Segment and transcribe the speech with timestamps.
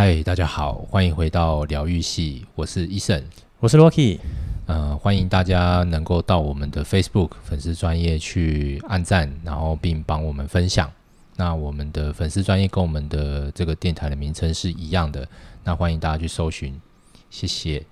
[0.00, 3.24] 嗨，大家好，欢迎回到疗愈系，我是 Eason，
[3.58, 4.20] 我是 Rocky，
[4.66, 10.88] 呃，欢迎大家能够到我们的 Facebook 粉丝专业去按赞，然后并帮我们分享。
[11.34, 15.26] 那我们的粉丝专业跟我们的这个电台的名称是一样的，
[15.64, 16.80] 那欢迎大家去搜寻，
[17.28, 17.84] 谢谢，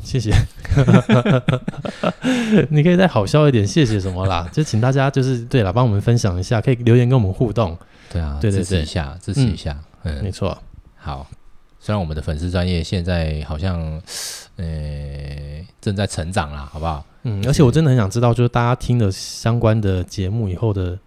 [0.00, 0.32] 谢谢。
[2.70, 4.48] 你可以再好笑一点，谢谢什么啦？
[4.54, 7.76] 就请大家就是对了，帮我们分享一下，可以留言跟我们互动。
[8.08, 10.56] 对啊，对对对，支持一下，支持一下，嗯，嗯没错。
[11.08, 11.26] 好，
[11.80, 13.80] 虽然我们的粉丝专业现在好像，
[14.56, 17.02] 呃，正在成长啦，好不好？
[17.22, 20.98] 嗯，而且我真的很想知道，就是大家听了相关的节目以后的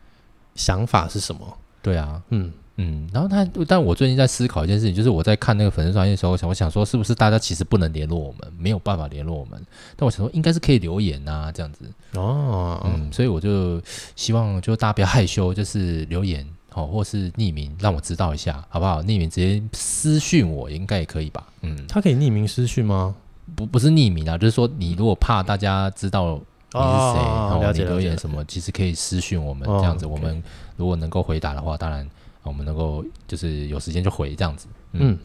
[0.56, 1.56] 想法是什么？
[1.84, 3.08] 对啊，嗯嗯。
[3.14, 9.64] 然后他，但我最近在思考一件事情，就是我在看那个粉丝专业的时候，我想，我想说，是不是大家其实不能联络我们，没有办法联络我们？
[9.96, 11.86] 但我想说，应该是可以留言啊，这样子。
[12.16, 13.80] 哦，嗯，所以我就
[14.16, 16.44] 希望，就大家不要害羞，就是留言。
[16.74, 19.02] 哦，或是匿名，让我知道一下，好不好？
[19.04, 21.46] 匿名直接私讯我，应该也可以吧？
[21.64, 23.14] 嗯，他可以匿名私讯吗？
[23.56, 30.42] 不，不是匿名啊，就是说你如果怕大家知道你是谁，哦、然后你留言什么，其实可以私讯我们，这样子，我们
[30.78, 32.10] 如果能够回答的话，当然
[32.44, 34.68] 我们能够就是有时间就回这样子。
[34.94, 35.20] 嗯，嗯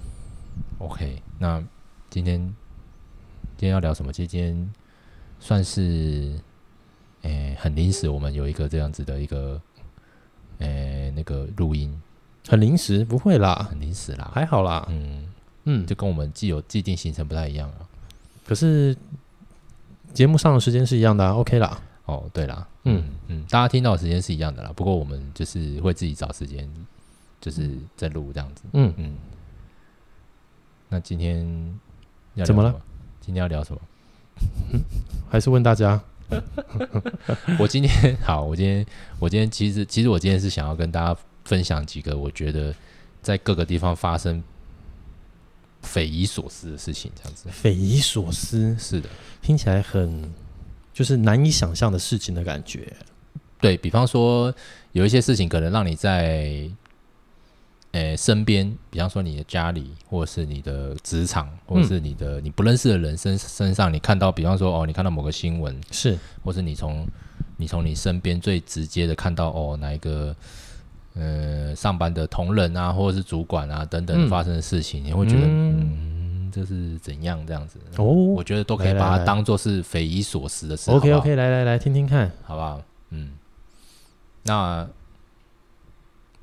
[0.79, 1.63] ，OK，那
[2.11, 2.41] 今天
[3.57, 4.13] 今天要聊什么？
[4.13, 4.69] 今天
[5.39, 6.37] 算是
[7.23, 9.61] 诶、欸、很临时，我们有一个这样子的一个。
[10.59, 12.01] 诶、欸，那个录音
[12.49, 15.27] 很临时，不会啦，很临时啦，还好啦，嗯
[15.65, 17.89] 嗯，就跟我们既有既定行程不太一样啊。
[18.47, 18.97] 可是
[20.15, 21.81] 节目上的时间是一样的啊，OK 啦。
[22.05, 24.73] 哦，对啦，嗯嗯，大家听到的时间是一样的啦。
[24.77, 26.69] 不过我们就是会自己找时间，
[27.41, 28.63] 就是在录这样子。
[28.75, 29.17] 嗯嗯。
[30.89, 31.81] 那今天？
[32.45, 32.73] 怎么了？
[33.20, 33.81] 今天要聊什么？
[35.29, 36.01] 还是问大家。
[37.59, 38.87] 我今天好，我今天
[39.19, 42.75] 我今天其实其实我今天是想要跟大家分享几个我觉得
[43.23, 44.43] 在各个地方发生
[45.83, 47.49] 匪夷所思的事情，这样子。
[47.51, 49.09] 匪夷所思，是的，
[49.41, 50.33] 听起来很
[50.93, 52.92] 就是难以想象的事情的感觉。
[53.61, 54.55] 对，比方说，
[54.92, 56.69] 有一些事情可能让你在。
[57.96, 67.06] 诶，身边，比方说你的家里，或者是你的职场，或者是你的你不认识的人身身上，你看到，比方说哦，你看到某个新闻，是，或是你从
[67.56, 70.36] 你从你身边最直接的看到哦，哪一个
[71.14, 77.79] 呃上班的同仁啊，或者是主管啊等等发生的事情，嗯、你会觉得嗯，这是怎样这样子？
[77.96, 80.90] 哦，我觉得都可以把它当做是匪夷所思的事。
[80.90, 82.83] OK OK，来来来，听听看，好不好？
[83.08, 83.30] 嗯，
[84.42, 84.86] 那。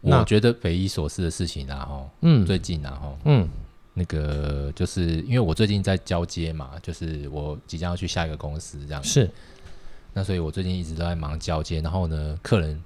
[0.03, 3.47] 我觉得匪夷所思的事情啊，哈，嗯，最近啊，哈，嗯，
[3.94, 9.30] 那个就是因为我最近在交接嘛，就是我即将要去下一个公司这样子，是，
[10.13, 12.84] 那所以我最近一直都在忙交接，然后呢，客人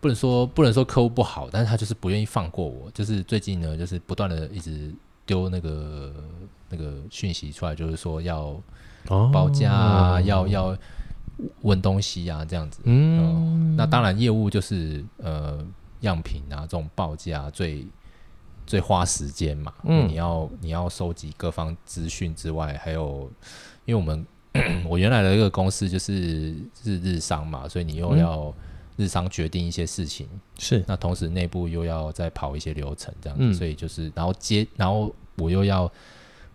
[0.00, 4.90] 不能说不能说客户不好，但是他就是不愿意放过我，就是最近呢，就是不断的一直
[5.26, 6.14] 丢那个
[6.70, 8.58] 那个讯息出来，就是说要
[9.30, 10.78] 报价啊，哦、要要
[11.60, 15.62] 问东西啊，这样子，嗯、呃，那当然业务就是呃。
[16.00, 17.86] 样品啊，这种报价最
[18.66, 19.72] 最花时间嘛。
[19.84, 23.30] 嗯，你要你要收集各方资讯之外，还有，
[23.84, 24.26] 因为我们
[24.88, 28.52] 我原来的一个公司就是是日商嘛，所以你又要
[28.96, 30.28] 日商决定一些事情，
[30.58, 35.90] 是、嗯、那同时内部又要再跑一些流程这样子，嗯、所以就是然后接然后我又要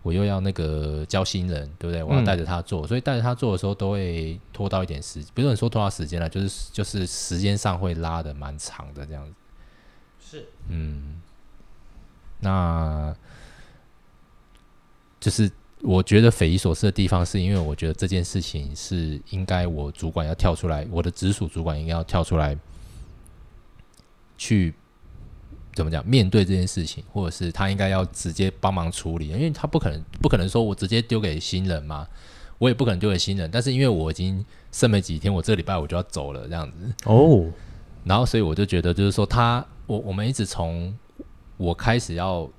[0.06, 2.00] 我又要那个教新人，对不对？
[2.00, 9.34] 我要带着他做，嗯、所以带着他做的时候都会拖到一点时，不是说拖到时间了，就是就是时间上会拉的蛮长的这样子。
[10.20, 11.20] 是，嗯，
[12.38, 13.12] 那
[15.18, 15.50] 就是
[15.80, 22.56] 我觉得匪夷所思的地方，是因为我觉得这件事情是应该我主管要跳出来，我的直属主管应该要跳出来
[24.38, 24.72] 去
[25.76, 32.08] 怎么讲面对这件事情，或者是他应该要直接帮忙处理，因为他不可能不可能说我直接丢给新人嘛，
[32.58, 37.44] 我也不可能丢给新人，但是因为我已经剩没几天，我这礼拜我就要走了这样子哦，
[38.02, 39.64] 然后所以我就觉得就是说他。
[39.88, 40.92] 我我们一直从
[41.56, 42.50] 我开始要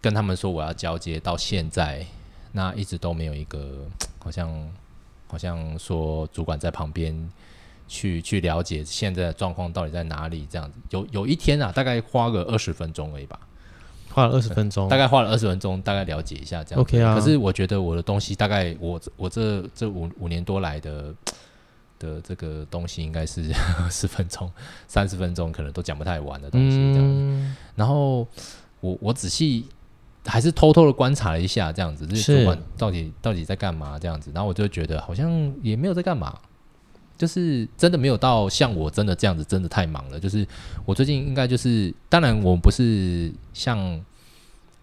[0.00, 2.02] 跟他们说我要交接到现在，
[2.50, 3.86] 那一直都没有一个
[4.18, 4.72] 好像
[5.26, 7.14] 好像说主管在旁边
[7.86, 10.78] 去去了解现在的状况到底在哪里这样子。
[10.90, 13.38] 有有一天啊，大概花个二十分钟而已吧，
[14.10, 16.96] 花了二十分钟，大概花了二十分钟，大概了解一下这样子。
[16.96, 17.14] OK 啊。
[17.14, 21.14] 可是我觉得我的东西大概我我这这五五年多来的。
[21.98, 23.54] 的这个东西应该是
[23.88, 24.50] 十分钟、
[24.88, 27.20] 三十分钟，可能都讲不太完的东西这样子。
[27.20, 28.26] 嗯、然后
[28.80, 29.68] 我我仔细
[30.26, 34.32] 还是偷偷的观察了一下，这样子，就是主管到底到底在干嘛这样子。
[34.34, 35.30] 然后我就觉得好像
[35.62, 36.36] 也没有在干嘛，
[37.22, 40.18] 就是真的没有到像我真的这样子，真的太忙了。
[40.18, 40.44] 就是
[40.84, 43.78] 我最近应该就是，当然我不是像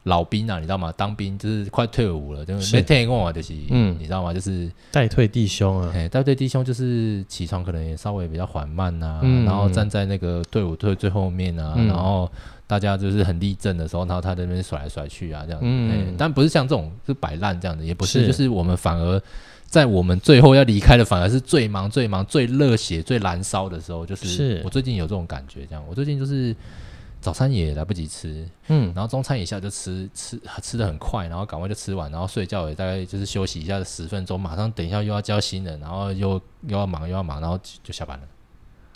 [0.03, 0.89] 老兵啊，你知道吗？
[0.95, 4.33] 当兵就是快退伍了，就是没听过就是，嗯，你知道吗？
[4.33, 12.31] 就是带退弟兄啊，带退弟兄就是起床可能也稍微比较缓慢啊，嗯、然后站在那个队伍队最后面啊，嗯、然后
[12.65, 15.67] 大家就是很立正的时候，然后他在那边甩来甩去啊，这样子。
[15.67, 19.21] 嗯，但不是像这种是摆烂这样的，也不是，是就是我们反而
[19.69, 26.55] 在我们最后要离开的，反而是最忙、最忙、最热血、最燃烧的时候，就是我最近有这种感觉，这样，我最近就是。
[27.21, 38.25] 早餐也来不及吃，嗯，然后中餐一下就吃吃吃的很快，然后赶快就吃完，然后睡觉也大概就是休息一下十分钟，马上等一下又要教新人，然后又又要忙又要忙，然后，就下班了，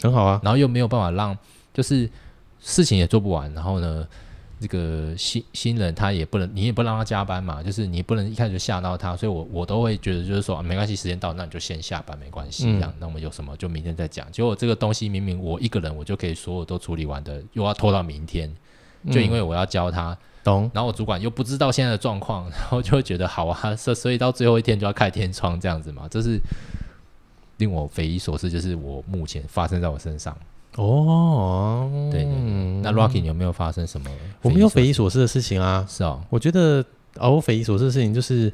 [0.02, 1.38] 很好啊，然后又没有办法让
[1.74, 2.10] 就是
[2.62, 4.08] 事情也做不完，然后呢。
[4.64, 14.32] 这个新新人他也不能，你也不让他加班嘛，就是你不能一开始就吓到他，所以我我都会觉得就是说、啊、没关系，时间到那你就先下班没关系，这样、嗯、那我们有什么就明天再讲。
[14.32, 18.50] 结果这个东西明明我一个人我就可以所有都处理完的，又要拖到明天，
[19.12, 20.72] 就因为我要教他，懂、嗯。
[20.74, 26.40] 然后我主管又不知道现在的状况，然后就会觉得好啊，所所以到最后一天就要开天窗这样子嘛，这是
[27.58, 30.38] 令我匪夷所思，就是我目前发生在我身上。
[30.76, 34.10] 哦，对，对，对，那 Rocky 你有没有发生什么？
[34.42, 35.86] 我没有匪夷所思的事情啊。
[35.88, 36.84] 是哦，我觉得
[37.18, 38.52] 啊，我匪夷所思的事情就是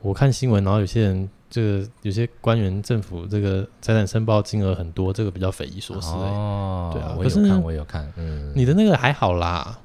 [0.00, 6.16] 我看新闻，然后有些人这个有些官员政府这个财产申报金额很多，这个比较匪夷所思、欸。
[6.16, 8.12] 哦，对啊，我有看，我有看。
[8.16, 9.78] 嗯，你的那个还好啦，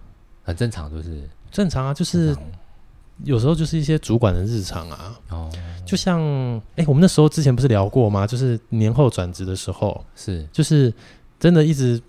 [0.43, 2.33] 很正常，就是正常啊，就是
[3.25, 5.19] 有时候就是一些主管的日常啊。
[5.31, 5.49] 哦，
[5.85, 6.21] 就像
[6.75, 8.25] 哎、欸，我们那时候之前不是聊过吗？
[8.25, 10.93] 就是年后转职的时候，是就是。
[11.43, 12.01] 真的一直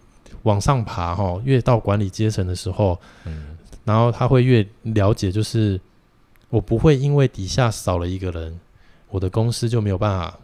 [0.44, 5.80] 往上爬哈，越到管理阶层的时候，嗯，然后他会越了解，就是
[6.50, 8.60] 我不会因为底下少了一个人，
[9.08, 10.38] 我的公司就没有办法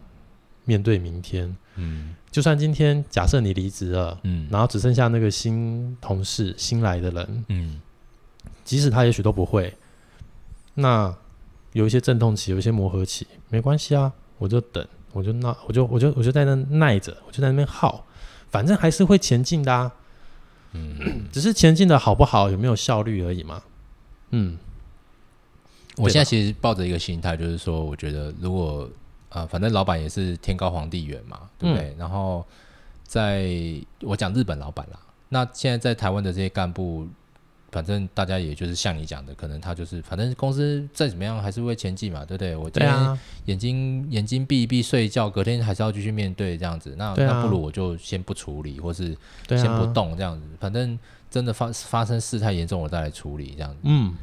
[0.65, 7.79] 面对明天，嗯，就算今天假设你离职了，嗯，然后只剩下那个新同事新来的人，嗯，
[8.65, 9.73] 即使他也许都不会，
[10.73, 11.15] 那
[11.71, 18.05] 有一些阵痛期，有一些磨合期，没关系啊，我就等，我就那，我就我就我就在那耐着，我就在那边耗。
[18.51, 19.91] 反正还是会前进的啊，
[20.73, 23.63] 嗯， 只是前进的好不好，有没有效率而已嘛。
[24.29, 24.57] 嗯，
[25.97, 28.87] 我现在其实抱着一个心态，就是说，我觉得如果
[29.29, 31.89] 啊、呃，反正老板也是天高皇帝远嘛，对不对？
[31.91, 32.45] 嗯、然后
[33.03, 33.49] 在
[34.01, 34.99] 我讲日本老板啦，
[35.29, 37.07] 那现在在台湾的这些干部。
[37.71, 42.55] 反正大家也就是像你讲的，可能他就是，反正公司再怎么样还是会前进嘛，对不对？
[42.55, 46.93] 我今天眼睛眼睛闭一闭睡觉，隔天还是要继续面对这样子。
[46.97, 49.15] 那那不如我就先不处理，或是
[49.49, 50.45] 先不动这样子。
[50.59, 53.79] 反正真的发发生事太严重，我再来处理这样子。
[53.83, 54.13] 嗯。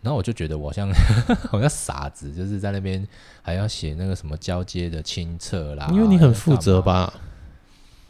[0.00, 0.90] 然后我就觉得我好像
[1.48, 3.06] 好像傻子，就是在那边
[3.40, 5.88] 还要写那个什么交接的清册啦。
[5.92, 7.14] 因为你很负责吧？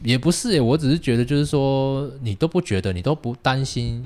[0.03, 4.03] 也不是，我只是觉得就是说，你都不觉得，你都不担心。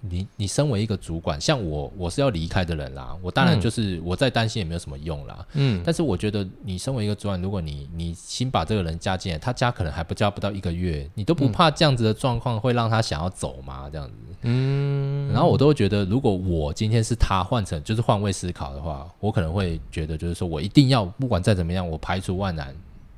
[0.00, 3.16] 你你身为一个主管，像我，我是要离开的人啦。
[3.20, 5.46] 我当然就是我再担心也没有什么用啦。
[5.54, 13.90] 嗯，但是我觉得你身为一个主管，如果你你新把这个人加进来，他加可能还不加不到一个月，你都不怕这样子的状况会让他想要走吗？
[13.90, 15.32] 这样子，嗯。
[15.32, 22.74] 然后我都会觉得，如果我今天是他换成就是换位思考的话，我可能会觉得就是说我一定要不管再怎么样，我排除万难，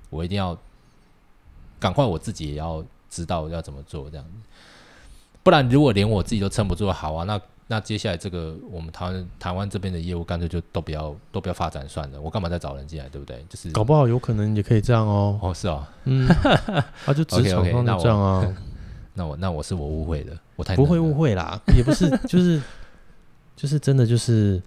[0.09, 0.57] 我一定要
[1.79, 4.33] 赶快我自己也要知道要怎么做这样子。
[5.43, 12.21] 不然，如果连我自己都撑不住，好啊，那那接下来这个我们台湾台湾这边的业务，干脆就都不要都不要发展算了。
[12.21, 13.45] 我干嘛再找人进来，对不对？
[13.49, 15.39] 就是搞不好有可能也可以这样哦。
[15.41, 16.29] 哦，是哦，嗯，
[17.07, 18.45] 啊，就职场上这样啊。
[19.15, 22.61] 那我那我是我误会了，我太不会误会啦，也不是， 就是
[23.57, 24.63] 就是真的就是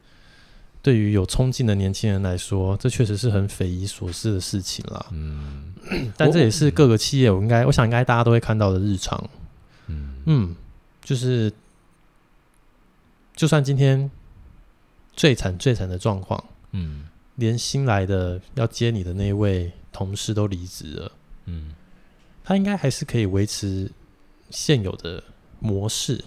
[0.81, 5.05] 对于有冲劲的年轻人来说，这确实是很匪夷所思的事情啦。
[5.11, 5.73] 嗯，
[6.15, 9.21] 但这也是各个企业，我应该我想应该大家都会看到的日常。
[9.87, 10.55] 嗯嗯。
[11.03, 11.51] 就是，
[13.35, 14.09] 就算今天
[15.13, 16.41] 最惨最惨的状况，
[16.71, 17.05] 嗯，
[17.35, 21.11] 连新来的要接你的那位同事都离职了，
[21.45, 21.75] 嗯，
[22.41, 23.91] 他应该还是可以维持
[24.49, 25.21] 现有的
[25.59, 26.23] 模式，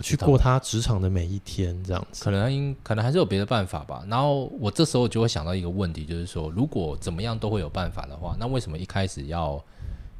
[0.00, 2.24] 去过他职场的每一天，这样子。
[2.24, 4.02] 可能应可能还是有别的办法吧。
[4.08, 9.62] 然后我这时候就会想到一个问题，就是说，如果怎么样都会有办法的话，那为什么一开始要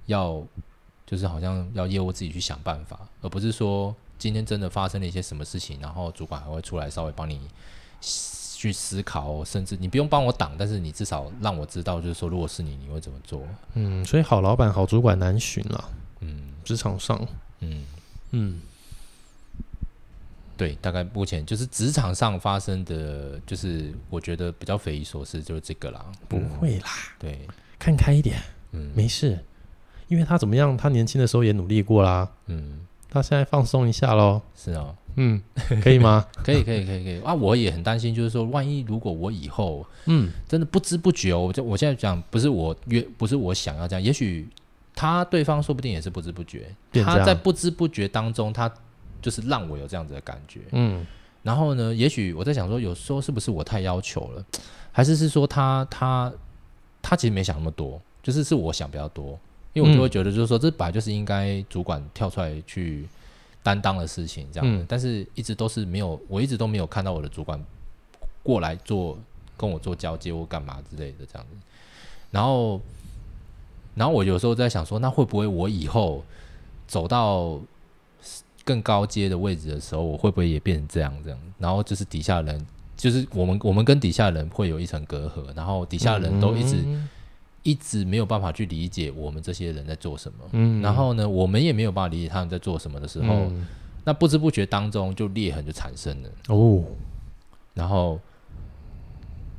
[0.04, 0.46] 要？
[1.08, 7.40] 就是好像要业务自己去想办法，而不是说今天真的发生了一些什么事情，然后主管还会出来稍微帮你
[8.00, 13.40] 去思考，甚至你不用帮我挡，但是你至少让我知道，就是说如果是你，你会怎么做？
[13.72, 15.90] 嗯，所以好老板、好主管难寻了。
[16.20, 17.26] 嗯，职场上，
[17.60, 17.86] 嗯
[18.32, 18.60] 嗯，
[20.56, 26.04] 对，大概目前就是职场上发生的就是我觉得比较匪夷所思，就是这个啦。
[26.28, 27.48] 不会啦，对，
[27.78, 29.38] 看开一点，嗯，没事。
[30.08, 30.76] 因为他怎么样？
[30.76, 32.28] 他年轻的时候也努力过啦。
[32.46, 34.42] 嗯，他现在放松一下喽。
[34.56, 34.94] 是哦。
[35.20, 35.42] 嗯，
[35.82, 36.24] 可以吗？
[36.44, 37.34] 可以，可以，可以，可以啊！
[37.34, 44.48] 我也很担心，就是说，万一如果我以后，嗯，真的不知不觉，我就我现在讲，不是我约，不是我想要这样，也许
[44.94, 46.72] 他对方说不定也是不知不觉，
[47.04, 48.72] 他在不知不觉当中，他
[49.20, 51.04] 就是让我有这样子的感觉，嗯。
[51.42, 54.44] 然后呢，也许我在想说，有时候是不是我太要求了，
[54.92, 56.32] 还是是说他他
[57.02, 59.38] 他其实没想那么多，就是是我想比较多。
[59.74, 63.06] 因为我就会觉得，就是说，这本来就是应该主管跳出来去
[63.62, 64.84] 担当的事情，这样的。
[64.88, 67.62] 但是一直都是没有，我一直都没有看到我的主管
[68.42, 69.16] 过来做
[69.56, 71.56] 跟我做交接或干嘛之类的这样子。
[72.30, 72.80] 然后，
[73.94, 76.24] 然后我有时候在想说，那会不会我以后
[76.86, 77.60] 走到
[78.64, 81.38] 更高阶的位置的时候，我会不会也变成这样这样？
[81.58, 86.84] 然后就是底下人，就是我们我们跟底下人会有一层隔阂，然后底下人都一直。
[87.64, 93.66] 一直没有办法去理解我们这些人在做什么，嗯，然后呢，我们也没有办法理解他们在做什么的时候，嗯，
[94.04, 96.28] 那不知不觉当中就裂痕就产生了。
[96.48, 96.82] 哦，
[97.74, 98.18] 然后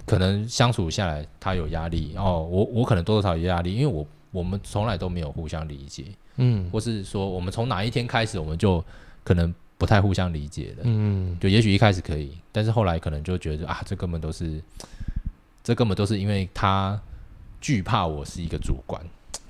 [0.05, 6.05] 可能相处下来他有压力哦，我我可能多多少少有压力，因为我我们从来都没有互相理解，
[6.37, 8.83] 嗯，或是说我们从哪一天开始我们就
[9.23, 14.59] 可能不太互相理解了，嗯，就也许一开始可以，但是后来可能就觉得啊，这根本都是，
[15.63, 16.99] 这根本都是因为他。
[17.61, 19.01] 惧怕我是一个主管，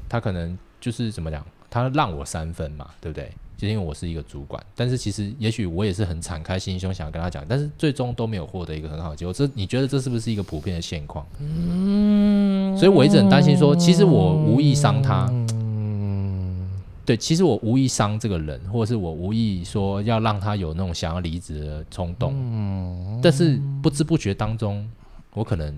[0.07, 3.31] 他可能就是怎么讲，他让我三分嘛，对不对？
[3.57, 9.33] 就因为我是一个主管，但是其实也许我也是很敞开心胸想要跟他讲，但是最终都没有获得一个很好的结果。
[9.33, 11.25] 这你觉得这是不是一个普遍的现况？
[11.39, 15.27] 嗯，所以我一直很担心说，其实我无意伤他。
[15.51, 16.69] 嗯，
[17.05, 22.31] 对，其实我无意伤这个人，或者是我无意说要让他有那种想要离职的冲动。
[22.33, 24.89] 嗯，但是不知不觉当中，
[25.33, 25.77] 我可能。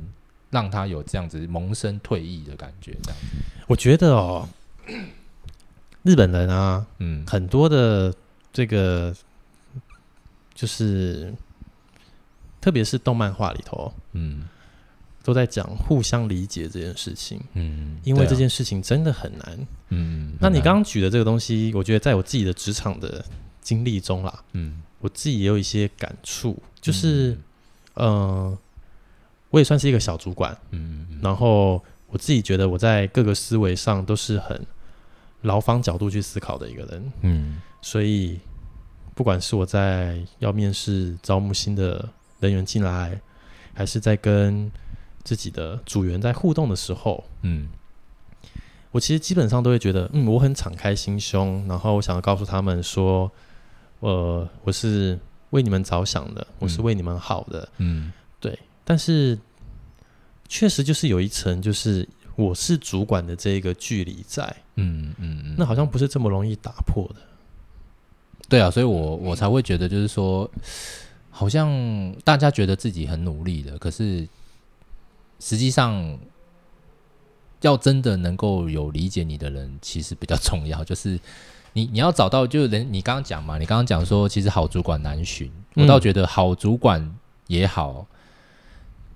[0.51, 3.19] 让他有这样子萌生退役的感觉，这样。
[3.67, 4.47] 我觉得哦，
[6.03, 8.13] 日本人啊，嗯，很多的
[8.51, 9.15] 这个
[10.53, 11.33] 就是，
[12.59, 14.43] 特别是动漫画里头，嗯，
[15.23, 20.33] 都在讲互相理解这件事情，嗯，因为这件事情真的很难，嗯。
[20.41, 23.23] 那你刚刚举的这个东西，我觉得在我自己的职场的
[23.61, 27.37] 经历中啦，嗯，我自己也有一些感触，就是，
[27.93, 28.05] 嗯。
[28.05, 28.57] 呃
[29.51, 34.65] 我也算是一个小主管，嗯，然后我自己觉得我在各个思维上都是很
[35.41, 38.39] 劳方角度去思考的一个人，嗯，所以
[39.13, 42.07] 不管是我在要面试招募新的
[42.39, 43.19] 人员进来，
[43.73, 44.71] 还是在跟
[45.23, 47.67] 自己的组员在互动的时候，嗯，
[48.91, 53.29] 我其实基本上都会觉得，嗯，我很敞开心胸，然后我想要告诉他们说，
[53.99, 58.07] 呃，我是为你们着想的，我是为你们好的，嗯。
[58.07, 58.13] 嗯
[58.83, 59.37] 但是，
[60.49, 64.43] 确实就是有一层，就是我是主管的这个距离在，
[64.75, 67.21] 嗯嗯嗯，那好像不是这么容易打破的。
[68.49, 70.49] 对啊，所以我我才会觉得，就是说，
[71.29, 74.27] 好像大家觉得自己很努力的，可是
[75.39, 76.19] 实际上，
[77.61, 80.83] 要真的能够有理解你的人，其实比较重要。
[80.85, 81.17] 就是
[81.71, 87.15] 你你要找到，就是人，你刚刚讲嘛，你刚刚讲说，其实好主管难寻，我倒觉得好主管
[87.47, 88.05] 也好。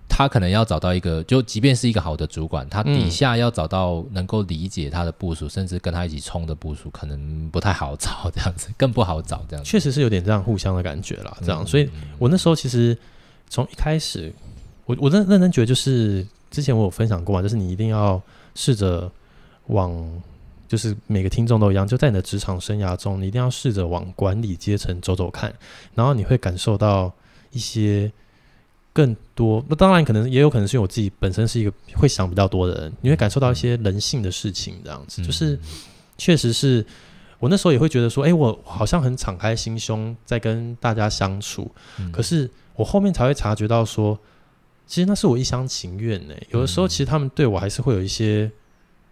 [0.08, 8.32] 他可能要找到一个，就即便是一个好的主管，他底下要找到能够理解他的部署，嗯、甚至跟他一起冲的部署，可能不太好找。
[8.34, 9.44] 这样子更不好找。
[9.50, 11.36] 这样子确实是有点这样互相的感觉啦。
[11.42, 12.98] 这样，嗯、所以我那时候其实
[13.50, 14.34] 从一开始，
[14.86, 18.22] 我我认认真觉得，就是之前我有分享过嘛，就是你一定要
[18.54, 19.12] 试着
[19.68, 19.92] 往，
[20.68, 25.54] 就是每个听众都一样，就在你的职场生涯中，你一定要试着往管理阶层走走看，
[25.94, 27.12] 然后你会感受到
[27.52, 28.10] 一些。
[28.96, 35.60] 更多，那当然可能也有可能是因为我自己本身是一个会想比较多的人，你会感受到一些人性的事情，这样子，嗯、就是
[36.18, 36.86] 确实是
[37.40, 44.18] 我那时候也会觉得说，哎、欸，我好像很敞开心胸在跟大家相处，嗯、可是我后面才会察觉到说，
[44.88, 46.34] 其实那是我一厢情愿呢。
[46.52, 48.50] 有的时候其实他们对我还是会有一些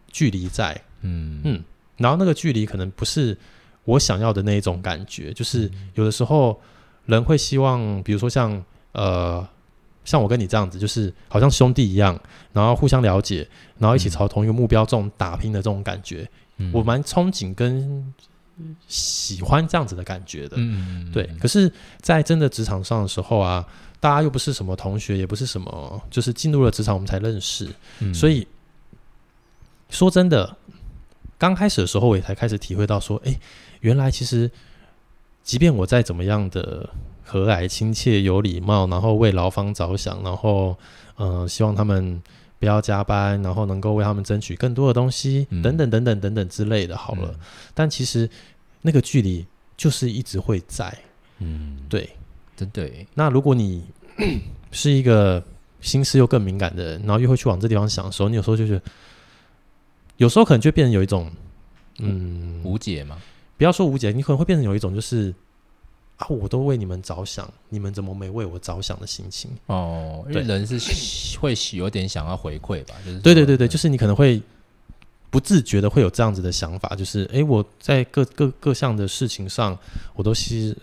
[0.10, 1.42] 距离在，嗯。
[1.44, 1.62] 嗯，
[1.98, 3.38] 然后那个距离可能不是
[3.84, 6.58] 我想要的那一种感觉，就是有的时候
[7.06, 8.64] 人会希望，比如说像
[8.94, 9.46] 呃。
[10.06, 12.20] 像我跟你这样子，就是好像兄弟一样，
[12.52, 18.14] 然后互相了解，然后一起朝同一个目标这种打拼的这种感觉，嗯、我蛮憧憬跟
[18.88, 20.58] 喜欢这样子的感觉的。
[20.58, 21.26] 嗯、对。
[21.40, 23.66] 可是，在真的职场上的时候啊，
[24.00, 27.70] 大家又不是什么同学，也不是什么，就是进入了职场我们才认识，
[28.00, 28.46] 嗯、所以
[29.90, 30.58] 说真的，
[31.38, 33.34] 刚开始的时候我也才开始体会到说，哎，
[33.80, 34.52] 原来其实，
[35.44, 36.90] 即便我再怎么样的。
[37.34, 40.78] 和蔼、亲切、有礼貌，然后为劳方着想，然后
[41.18, 42.22] 嗯、呃，希望他们
[42.60, 46.96] 不要加班，然后能够为他们争取更多的东西，嗯、等等等等等等之类的。
[46.96, 47.40] 好了，嗯、
[47.74, 48.30] 但其实
[48.84, 49.44] 那个距离
[49.76, 50.96] 就是一直会在，
[51.40, 52.08] 嗯，对，
[52.56, 53.08] 真对。
[53.16, 53.84] 那如果你
[54.72, 55.44] 是一个
[55.82, 58.80] 心思又更敏感的人，然后又会去往这地方想的时候，你有时候就是，
[60.18, 61.32] 有时候可能就变成有一种，
[61.98, 63.18] 嗯，无解嘛。
[63.58, 65.34] 不要说无解，你可能会变成有一种就是。
[66.18, 66.28] 啊！
[66.28, 69.50] 我都为你们着想，你们怎么没为我着想的心情？
[69.66, 70.80] 哦，因为人是
[71.40, 74.42] 会有点想要回馈吧，就是对对对对，就是你可能会
[75.32, 79.78] 不自觉的会有这样子的想法，就是哎，我在各各各项的事情上，
[80.14, 80.78] 我都是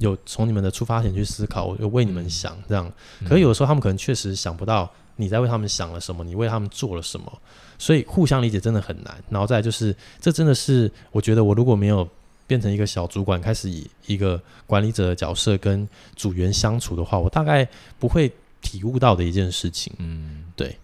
[0.00, 2.92] 有从你们的出发点去思考，我就为你们想这样。
[3.24, 7.32] 可是有的时候他们可能确实想不到你在为他们想了什么，你为他们做了什么，
[7.78, 9.16] 所以互相理解真的很难。
[9.30, 12.06] 然后再就是，这真的是我觉得我如果没有。
[12.52, 17.66] 变成一个小主管，开始以一个管理者的角色跟组员相处的话，我大概
[17.98, 18.30] 不会
[18.60, 19.90] 体悟到的一件事情。
[19.96, 20.76] 嗯，对。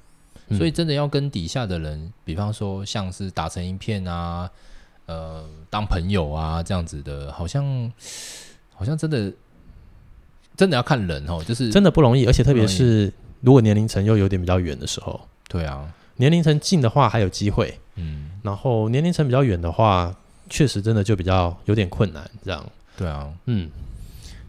[0.56, 4.50] 所以真的要跟底下的人，比方说像是打成一片啊，
[5.04, 7.92] 呃，当朋友啊这样子的，好像
[8.74, 9.30] 好像真的
[10.56, 15.20] 真的要看人哦，就是真的不容易，而且特别是如果年龄层又有点比较远的时候。
[15.48, 20.16] 对啊，年龄层近的话还有机会，嗯，然后年龄层比较远的话。
[20.48, 22.64] 确实，真的就比较有点困难，这样。
[22.96, 23.70] 对啊，嗯，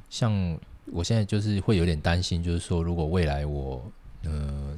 [0.10, 0.58] 像
[0.92, 3.80] 我现在就是会有点担心，就是说，如果未来我
[4.24, 4.78] 呃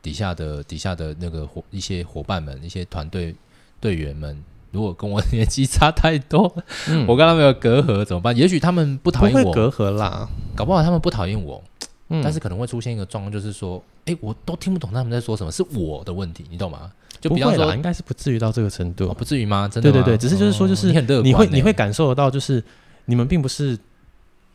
[0.00, 3.34] 底下的底下的那个伙一些伙伴们、一些团队
[3.80, 6.50] 队员们，如果跟我年纪差太多，
[6.88, 8.34] 嗯、我跟他们有隔阂怎么办？
[8.36, 11.62] 也许他们不讨厌我，隔阂啦，搞不好他们不讨厌我，
[12.08, 16.92] 嗯、但是可能会出现一个状况，就是说，哎、欸，我都听不懂他们在说什么，是我的问题，你懂吗？
[17.20, 19.66] 就比较说，应该是不至于到这个程度，哦、不至于吗？
[19.66, 19.90] 真的？
[19.90, 22.62] 对对对，只是就是说，就是你，你会你会感受得到，就是
[23.06, 23.76] 你们并不是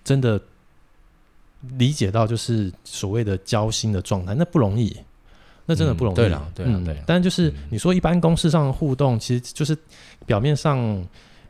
[0.04, 0.40] 真的
[1.78, 4.96] 理解到，就是所谓的交心的状态，那不容易，
[5.66, 6.16] 那真的不容易。
[6.16, 7.04] 嗯、对了，对了，对。
[7.08, 9.76] 但就是你说，一般公事上的互动，其实就是
[10.28, 11.04] 表面上、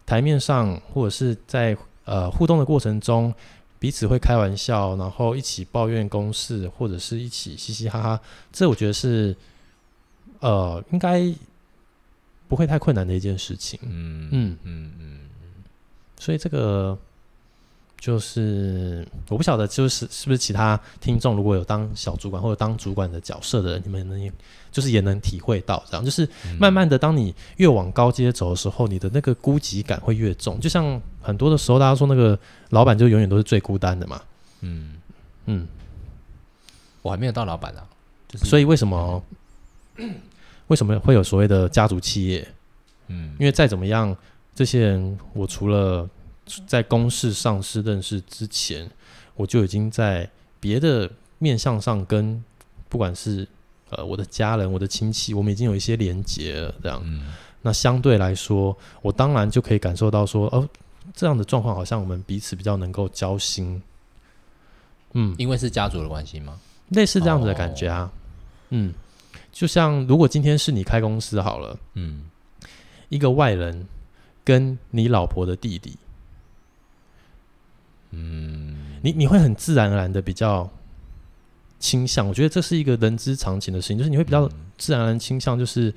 [0.05, 3.33] 台面上，或者是在呃互动的过程中，
[3.81, 8.21] 彼此会开玩笑，然后一起抱怨公事，或者是一起嘻嘻哈哈。
[8.53, 9.35] 这我觉得是。
[10.43, 11.31] 呃，应该
[12.47, 13.79] 不会太困难的一件事情。
[13.83, 15.19] 嗯嗯嗯嗯，
[16.17, 16.97] 所以这个
[17.99, 24.31] 就是我不晓得，就是是不是其他听众如果有当小主管或者当主管的角色的人，你们能
[24.71, 26.27] 就是也能体会到这样，就是
[26.59, 30.59] 慢慢的，当你越往高阶走的时候，你的那个孤寂感会越重。
[30.59, 32.37] 就像很多的时候，大家说那个
[32.69, 34.21] 老板就永远都是最孤单的嘛。
[34.61, 34.93] 嗯
[35.45, 35.67] 嗯，
[37.01, 37.87] 我还没有到老板啊，
[38.27, 39.23] 就是所以为什么？
[40.67, 42.47] 为什么会有所谓的家族企业？
[43.07, 44.15] 嗯，因为再怎么样，
[44.55, 46.09] 这些人我除了
[46.65, 48.89] 在公事上是认识之前，
[49.35, 50.29] 我就已经在
[50.61, 52.41] 别的面向上跟
[52.87, 53.45] 不管是
[53.89, 56.73] 呃我的家人、我的亲戚，我们已经有一些连结了。
[56.81, 60.65] 这样，嗯，那相对来说，我当然就可以感受到说，哦，
[61.13, 63.81] 这样的状况好像我们彼此比较能够交心。
[65.13, 66.59] 嗯，因为是家族的关系吗？
[66.89, 68.01] 类似这样子的感觉啊。
[68.01, 68.11] 哦，
[68.69, 68.93] 嗯。
[69.51, 72.23] 就像如果今天是你开公司好了，嗯，
[73.09, 73.85] 一个外人
[74.45, 75.97] 跟你老婆的弟弟，
[78.11, 80.69] 嗯，你你会很自然而然的比较
[81.79, 85.93] 倾向，我觉得这是一个人之常情的事情，就是你会比较自然而然倾向，就是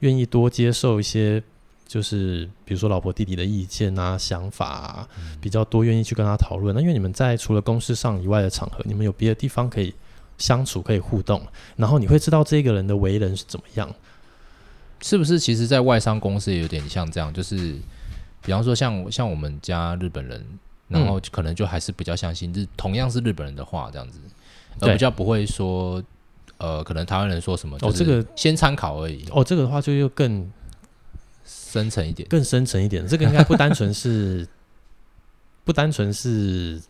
[0.00, 1.40] 愿意多接受一些，
[1.86, 5.08] 就是比如说老婆弟弟的意见啊、想法啊，
[5.40, 6.74] 比较多愿意去跟他讨论。
[6.74, 9.94] 那因为你们在除了公司上以外的场合，你们有别的地方可以。
[10.38, 11.40] 相处可以互动，
[11.76, 13.90] 然后你会知道这个人的为人是怎么样，
[15.00, 15.40] 是不是？
[15.40, 17.74] 其实，在外商公司也有点像这样，就是
[18.42, 20.46] 比方说像像我们家日本人，
[20.88, 24.18] 然后可能就还是比较相信日，嗯、同样是日本人的话这样子，
[24.80, 26.04] 而比较不会说，
[26.58, 29.24] 呃，可能台湾人说什么，哦，这个先参考而已。
[29.30, 30.46] 哦，这个的话就又更
[31.46, 33.06] 深层一点，更深层一点。
[33.06, 34.46] 这个应该不单纯是，
[35.64, 36.82] 不单纯是。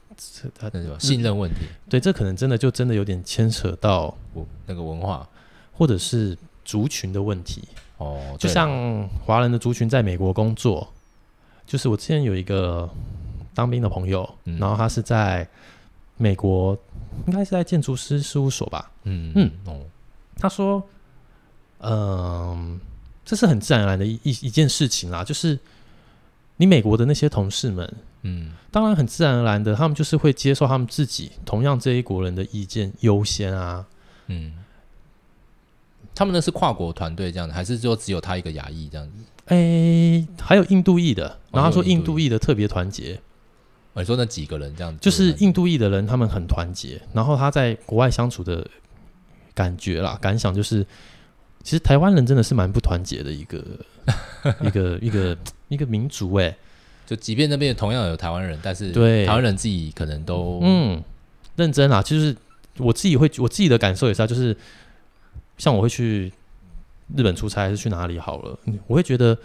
[0.59, 4.17] 他那种信任问题，对，这可能真的就真的有点牵扯到
[4.65, 5.29] 那个文化，
[5.75, 7.63] 或者是族群的问题
[7.99, 8.35] 哦。
[8.39, 10.91] 就像华人的族群在美国工作，
[11.67, 12.89] 就是我之前有一个
[13.53, 15.47] 当兵的朋友，嗯、然后他是在
[16.17, 16.75] 美国，
[17.27, 18.91] 应该是在建筑师事务所吧。
[19.03, 19.83] 嗯嗯哦，
[20.39, 20.83] 他说，
[21.81, 22.81] 嗯、呃，
[23.27, 25.59] 这是很自然而然的一一一件事情啦，就是
[26.57, 27.95] 你美国的那些同事们。
[28.23, 33.85] 嗯，当然很自然而然的，他们就是会接受他们自己同样这一国人的意见优先啊。
[34.29, 34.55] 嗯，
[36.15, 39.13] 他们那是跨国团队这样的，还是说只有他一个亚裔这样子？
[39.47, 43.21] 哎、欸，还有印度裔的，然后他说印度裔的特别团结。
[43.99, 47.01] 你说那几个人这样子，就是印度裔的人，他们很团结。
[47.15, 48.69] 然后他在国外相处的
[49.55, 50.87] 感觉啦，感想就是，
[51.67, 53.65] 其实台湾人真的是蛮不团结的一个
[54.63, 56.57] 一个一个一个民族哎、欸。
[57.05, 61.03] 就即便那边同样有台湾人，但是对台湾人自己可能都嗯
[61.57, 62.37] 认真啊，就是
[62.79, 64.57] 我自己会我自己的感受也是啊，就是
[65.59, 66.33] 像我会去
[67.17, 69.37] 日本出差还是去哪里好了，我会觉得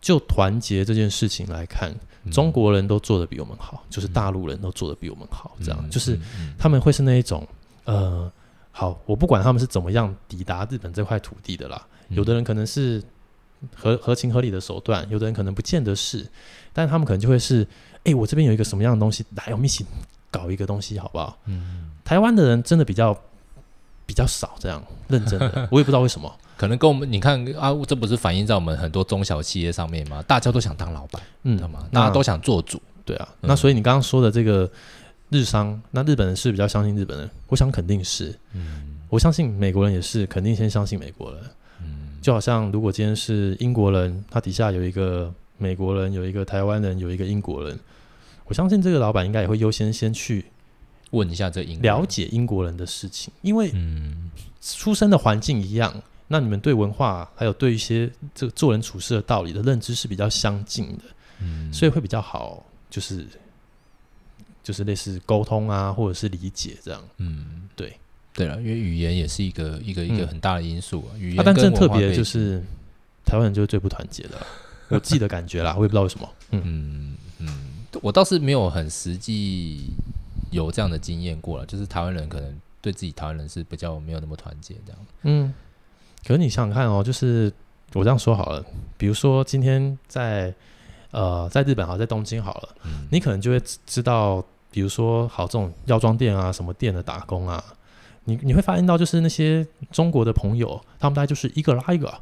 [0.00, 1.94] 就团结这件事情来看。
[2.32, 6.18] 中国人都做的比我们好，就是大陆人都做的比我们好，这样、嗯、就是
[6.58, 7.46] 他们会是那一种，
[7.84, 8.28] 呃，
[8.78, 13.02] 好，我不管他们是怎么样抵达日本这块土地的啦，有的人可能是
[13.74, 16.26] 合合情合理的手段，有的人可能不见得是，
[16.74, 17.62] 但他们可能就会是，
[18.00, 19.86] 哎、欸，我这边有一个什么样的东西，来，我们一起
[20.30, 21.38] 搞一个东西，好不好？
[21.46, 23.18] 嗯，台湾的人真的比较
[24.04, 26.30] 比较少这样认真的， 我也不知道为什么。
[26.58, 30.22] 可能跟我们你看啊，这不是反映在我们很多中小企业上面吗？
[30.26, 31.88] 大家都想当老板，嗯，知道吗？
[31.90, 33.28] 大家都想做主，对啊。
[33.40, 34.70] 嗯、那所以你刚刚说的这个
[35.30, 41.40] 日商，那日本人是比较相信日本人，我想肯定是，嗯，我相信美国人也是，肯定先相信美国人，
[41.82, 47.78] 嗯，就好像如果今天是英国人，他底下有一个美国人，有一个台湾人，有一个英国人，
[48.46, 50.44] 我相信这个老板应该也会优先先去
[51.10, 56.02] 问一下这英了解英国人的事情，因为嗯，出生的环境一样。
[56.28, 61.04] 那你们对文化还有对一些这个做人处事的道理的认知是比较相近的，
[61.40, 63.24] 嗯，所以会比较好，就是
[64.66, 67.96] 就是类似沟通啊，或者是理解这样，嗯，对，
[68.34, 71.42] 对了，因为语言也是一个一个一个很大的因素啊，语言、啊。
[71.46, 72.60] 但真特别就是
[73.24, 74.30] 台湾人就是最不团结的，
[74.88, 76.60] 我自己的感觉啦，我也不知道为什么，嗯。
[76.64, 77.48] 嗯嗯，
[78.02, 79.90] 我倒是没有很实际
[80.50, 85.54] 有这样的经验过了，就是台湾人可能对自己台湾人是比较没有那么团结这样，嗯。
[86.26, 87.52] 可是你想想看哦，就是
[87.92, 88.64] 我这样说好了，
[88.98, 90.52] 比如说今天在
[91.12, 94.44] 呃在日本好，在东京好了，嗯、你可能就会知道，
[94.76, 97.64] 比如说好这种药妆店啊，什么店的打工啊，
[98.24, 102.12] 你你会发现到就是那些中国的朋友，他们大概就是一个拉一个，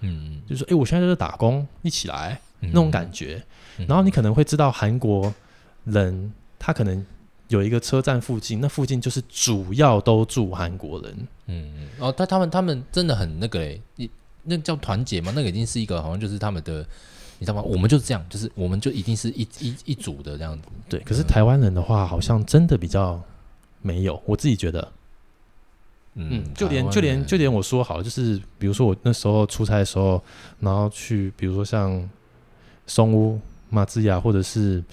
[0.00, 3.44] 嗯，就是说哎，我现在就是打工，一起来、嗯、那种感觉。
[3.86, 5.34] 然后你可能会知道韩国
[5.84, 7.04] 人，他可能。
[7.48, 11.12] 有一个车站附近，那附近就是主要都住韩国人。
[11.46, 14.08] 嗯嗯，哦，他他们他们真的很那个诶，你
[14.44, 15.32] 那叫团结嘛？
[15.34, 16.86] 那个已经是一个好像就是他们的，
[17.40, 17.62] 你知道吗？
[17.62, 20.68] 我们就是这样，就是我们就一定是一一一组的这样子。
[20.88, 23.20] 对，可是台湾人的话，好像真的比较
[23.82, 24.22] 没有。
[24.24, 24.92] 我自己觉得，
[26.14, 30.22] 嗯，就连就连就连我说好，就是比如说我那时候出差的时候，
[30.60, 32.08] 然后去比如说像
[32.86, 34.84] 松屋、马自亚或者是。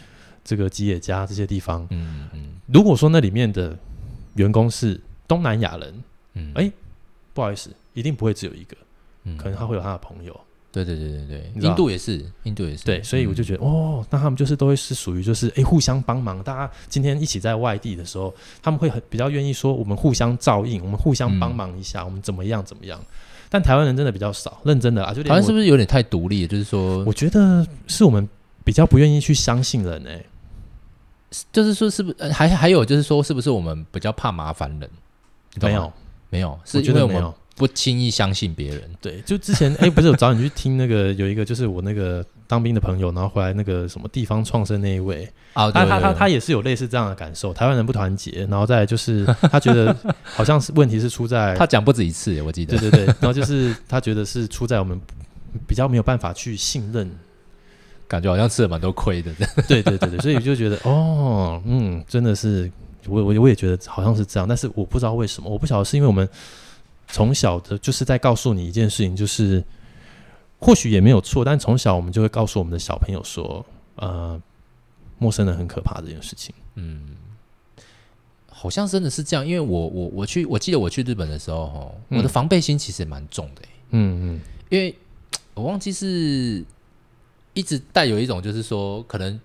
[0.49, 3.77] 这个吉野家这些地方，嗯嗯，如果说那里面的
[4.35, 6.03] 员工是东南亚人，
[6.35, 6.71] 嗯，哎，
[7.33, 8.77] 不好意思，一定不会只有一个，
[9.25, 10.39] 嗯，可能他会有他的朋友，
[10.71, 22.99] 对对对对对，印度也是，印度也是，对，所以我就觉得，哦，那他们就是都会是属于就是哎互相帮忙，大家今天一起在外地的时候，他们会很比较愿意说我们互相照应，我们互相帮忙一下，我们怎么样怎么样。
[23.49, 26.45] 但台湾人真的比较少，认真的啊，就台湾是不是有点太独立？
[26.45, 28.27] 就是说，我觉得是我们
[28.63, 30.23] 比较不愿意去相信人哎。
[31.51, 34.89] 就是说，是不是还还有就是说，是不是我们比较怕麻烦人？
[35.61, 35.91] 没有，
[36.29, 38.81] 没有，是因为我们不轻易相信别人。
[39.01, 49.93] 对，就之前哎、欸，不是我找你去听那个有一个，就是我那个当兵的朋友，然后回来那个什么地方创生那一位啊，他他他他也是有类似这样的感受，台湾人不团结，然后再就是他觉得
[50.23, 54.97] 好像是问题是出在他讲不止一次，我记得，对对对，然后就是他觉得是出在我们
[55.67, 57.09] 比较没有办法去信任。
[58.09, 59.33] 感觉好像吃了蛮多亏的，
[59.67, 62.71] 对对对对，所以就觉得哦，嗯，真的是，
[63.05, 66.25] 我我我也觉得好像是这样，但是我不知道为什么，我不晓得是因为我们
[67.07, 69.63] 从小的就是在告诉你一件事情，就是
[70.59, 73.65] 或许也没有错，但从小我们就会告诉我们的小朋友说，
[73.95, 74.41] 呃，
[75.17, 77.15] 陌生人很可怕这件事情，嗯，
[78.51, 84.95] 好像真的是这样，因为我我我去，我记得我去日本的时候，哈，我的防备心其实蛮重的，嗯嗯，因为
[85.53, 86.63] 我忘记是。
[87.53, 89.39] 一直带有一种，就是说，可能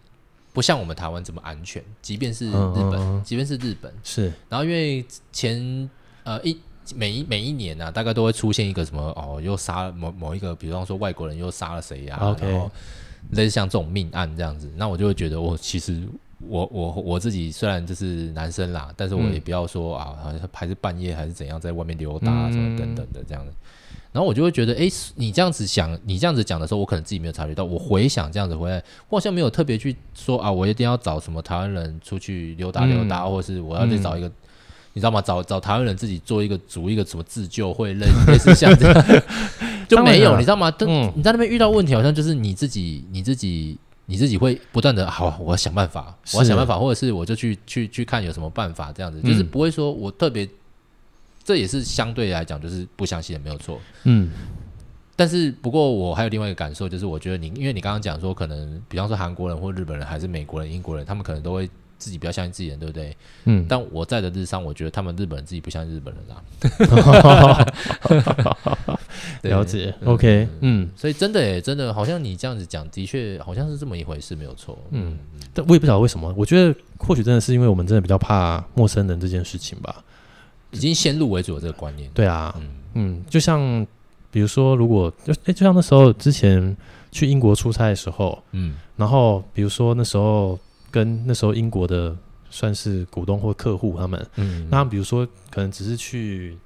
[0.53, 4.31] 不像我们台湾这么安全，即便是日本，嗯嗯、即便是日本是。
[4.51, 5.89] 然后因为前
[6.23, 6.61] 呃一
[6.95, 12.71] 每一每一年呢、啊，大概都会出现一个什么哦，又杀了某某一个，比方说外国人又杀了谁呀、啊，Okay 然后
[13.31, 16.03] 类似像这种命案这样子，那我就会觉得，我其实
[16.41, 23.53] 我我我自己虽然就是男生啦，但是我也不要说啊，好像还是半夜还是怎样在外面溜达、啊、什么等等的这样子。
[24.11, 27.65] 然后我就会觉得，哎，你这样子想，你这样子讲的时候，我可能自己没有察觉到。
[27.65, 28.77] 我回想这样子回来，
[29.09, 34.33] 我好像没有特别去说啊，我一定要找什么台湾人出去溜达溜达，嗯、或者是我要去找一个，嗯、
[34.93, 35.21] 你知道吗？
[35.21, 39.23] 找找台湾人自己做一个组一个什么自救会，类类似像这样，
[39.89, 40.71] 就没有，你知道吗？
[40.71, 50.49] 等、嗯、你在那边遇到问题，好像就是你自己，你自己，你自己会不断的，好，我要想办法，我要想办法，或者是我就去去去看有什么办法，这样子，嗯、就是不会说我特别。
[51.45, 53.81] 这也是相对来讲，就是不相信的，没有错。
[54.05, 54.31] 嗯，
[55.17, 61.69] 但是不过我还有另外一个感受，就是我觉得你，因为你刚刚讲说，可能比方说韩国人或日本人，还是美国人、英国人，他们可能都会。
[62.03, 63.17] 自己比较相信自己人，对不对？
[63.45, 66.43] 嗯，但我在的日商，我觉得他们日本人自己不像日本人啊。
[69.43, 74.77] 了解，OK，嗯，所以真的诶，真的好像你这样子讲，的确好像是这么一回事，没有错。
[74.91, 75.17] 嗯，
[75.55, 80.03] 但我也不晓得为什么，我觉得或许真的是因为我们真的比较怕陌生人这件事情吧，
[80.73, 82.11] 已经先入为主的这个观念。
[82.15, 83.87] 对啊，嗯嗯，就像
[84.31, 86.77] 比如说，如果就诶，就像那时候之前
[87.13, 90.59] 去英国出差的时候，嗯，然后比如说那时候。
[90.93, 92.15] 跟那时候英国的
[92.51, 96.59] 算是股东或客户他们，嗯，那比如说可能只是去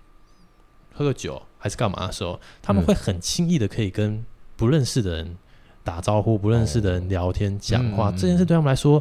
[0.92, 4.22] 喝个酒还是干嘛的时候，他们会很轻易的可以跟
[4.56, 5.36] 不认识的人
[5.84, 9.00] 打招呼，不认识的人聊天讲话，这件事对他们来说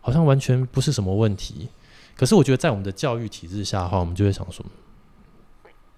[0.00, 1.68] 好像完全不是什么问题。
[2.16, 4.64] 可是我觉得在我们的教育体制下的话，我们就会想说，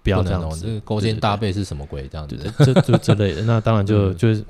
[0.01, 4.43] 不要这样子，勾肩搭背是什么鬼这样子，这这之类的，那当然就就是。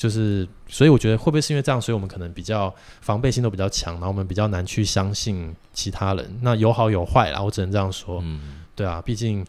[0.00, 6.38] 就是，所以我觉得会不会是因为这样，所以我们可能比较防备心都比较强，然后我们比较难去相信其他人。
[6.40, 8.18] 那有好有坏啦，我只能这样说。
[8.24, 8.40] 嗯，
[8.74, 9.44] 对啊，毕竟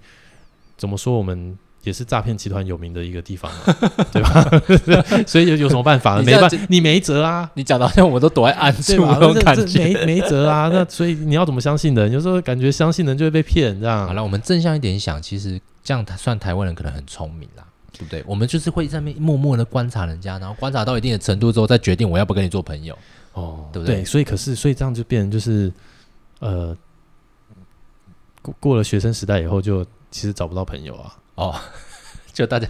[0.76, 3.74] 怎么说，我们也是诈骗集团有名的一个地方嘛，
[4.12, 4.44] 对吧？
[5.26, 6.22] 所以有有什么办法？
[6.22, 7.50] 没办法，你没辙啊！
[7.54, 10.70] 你讲的好像我们都躲在暗处那种感觉，没没辙啊！
[10.70, 12.12] 那 所以你要怎么相信人？
[12.12, 14.06] 有时候感觉相信人就会被骗，这样。
[14.06, 17.64] 好了，我们正向一点想，其实这样算台湾人可能很聪明啦。
[17.94, 18.24] 对不对？
[18.26, 22.98] 我们就是会在那边默默的观察人家，然后观察到一定的程度之后，再决定我要不跟你做朋友。
[23.34, 23.98] 哦，对不对？
[23.98, 25.72] 对，所以可是，所以这样就变成就是，
[26.40, 26.76] 呃，
[28.42, 31.18] 过过了学生时代以后，就其实找不到朋友啊。
[31.36, 31.56] 哦，
[32.34, 32.68] 就大家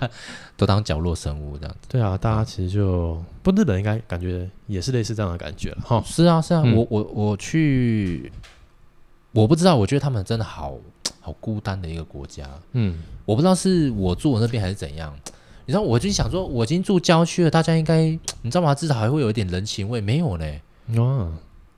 [0.55, 1.87] 都当角落生物这样子。
[1.89, 6.01] 对啊，大家其实就不，日本应该感觉也是类似这样的感觉哈。
[6.05, 8.31] 是啊，是啊，嗯、我我我去，
[9.31, 10.77] 我不知道，我觉得他们真的好。
[11.21, 15.15] 好孤单的一个国家，嗯，我不知道是我住的那边还是怎样。
[15.67, 18.05] 你知道，我就想说，我已经住郊区了，大家应该，
[18.41, 18.73] 你知道吗？
[18.73, 20.45] 至少还会有一点人情味，没有呢。
[20.97, 21.31] 哦，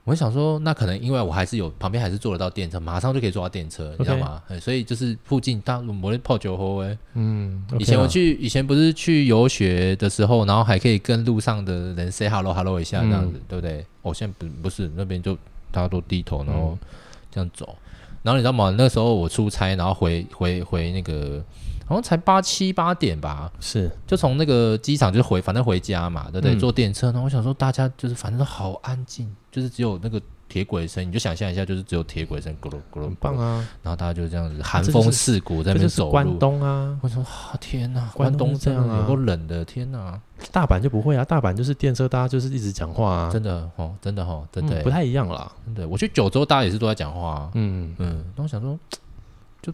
[0.05, 4.41] 我想说，那可能因为我还是有旁边还是坐得到电车，马上就可以坐到电车，你知道吗？
[4.61, 13.85] 所以就是附近大陆摩的泡酒喝哎，嗯，以前我去，以前不是去游学的时候，然后还可以跟路上的人 say hello hello 一下这样子，对不对？
[14.01, 15.35] 哦，现在不不是那边就
[15.71, 16.77] 大家都低头，然后
[17.29, 17.75] 这样走。
[18.23, 18.73] 然后你知道吗？
[18.77, 21.43] 那时候我出差，然后回回回那个，
[21.85, 26.55] 好像才八七八点吧，是就从那个机场就回，反正回家嘛，对不对？
[26.55, 30.19] 坐电车，然后我想说大家就是反正都好安静，就是只有那个。
[30.49, 33.67] 铁轨声，你就想象一下，就是只有铁轨声，咕噜咕噜，很棒啊！
[33.81, 36.11] 然后大家就这样子寒风刺骨在那边走路。
[36.11, 36.97] 关东啊！
[37.01, 38.07] 我说啊，天哪！
[38.13, 40.19] 关东这样啊，有够冷的，天哪！
[40.51, 45.51] 大阪就不会啊，大阪就是电车，大家就是一直讲话啊，真的哦，真的哦，真的不太一样啦。
[45.65, 47.51] 真的，我去九州，大家也是都在讲话啊。
[47.55, 48.77] 嗯嗯，那我想说，
[49.61, 49.73] 就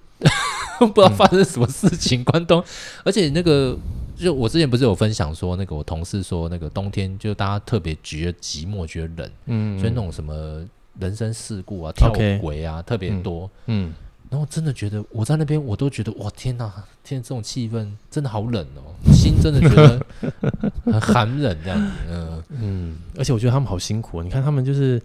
[0.88, 2.63] 不知道发生什么事情，关东，
[3.03, 3.77] 而且那个。
[4.19, 10.67] 就我之前不是有分享说，那个我同事说，那个冬天就大家特别觉得寂寞，觉得冷，嗯，所以那种什么
[10.99, 13.93] 人生事故啊、跳轨啊特别多，嗯，
[14.29, 16.71] 然后真的觉得我在那边，我都觉得哇天哪，
[17.03, 20.05] 天这种气氛真的好冷哦，心真的觉得
[20.91, 22.43] 很寒冷这样子，嗯。
[22.49, 25.01] 嗯，而且我觉得他们好辛苦，你看他们就是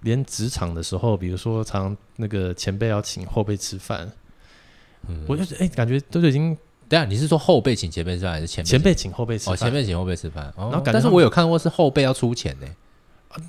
[0.00, 4.10] 连职场的时候，比如说常那个前辈要请后辈吃饭，
[5.06, 6.56] 嗯，我就哎感觉都已经。
[6.88, 9.54] 对啊，你是说后辈请前辈吃饭，还是前辈前辈请后辈吃饭？
[9.54, 10.52] 哦，前辈请后辈吃饭。
[10.56, 12.66] 然后，但是我有看过是后辈要出钱呢。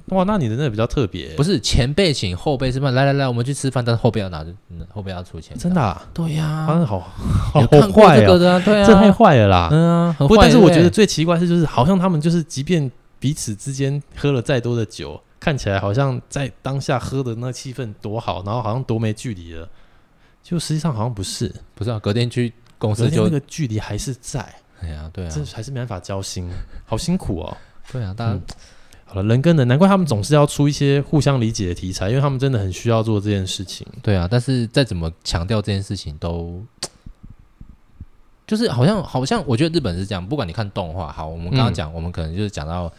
[0.07, 1.29] 哇，那你的那个比较特别。
[1.35, 4.53] 不是前辈请后辈吃饭，来来来，我们去吃饭，但是后辈要拿着，
[4.89, 5.57] 后辈要出钱。
[5.57, 6.05] 真的啊？
[6.13, 6.65] 对呀。
[6.85, 8.37] 好，好坏啊！
[8.37, 9.69] 对啊，这太坏了啦。
[9.71, 19.69] 嗯啊，不，但是我觉得最奇怪是，就是好像他们就是，即便彼此之间喝了再多的酒，看起来好像在当下喝的那气氛多好，然后好像多没距离了，
[20.43, 21.53] 就实际上好像不是。
[21.75, 22.51] 不是啊，隔天去。
[22.77, 24.39] 公司就那个距离还是在，
[24.81, 26.49] 哎呀，对啊，这还是没办法交心，
[26.85, 27.57] 好辛苦哦。
[27.91, 28.41] 对啊，当然、嗯、
[29.05, 33.85] 好了，人跟人，难怪他们总是要出一些互相理解的题材，因为他们真的很需要做这件事情。
[34.01, 36.89] 对啊，但是再怎么强调这件事情都，都
[38.45, 42.91] 就是好像好像，我觉得日本是这样，不管你看动画，好，我们刚刚讲，嗯、我们可能就是讲到。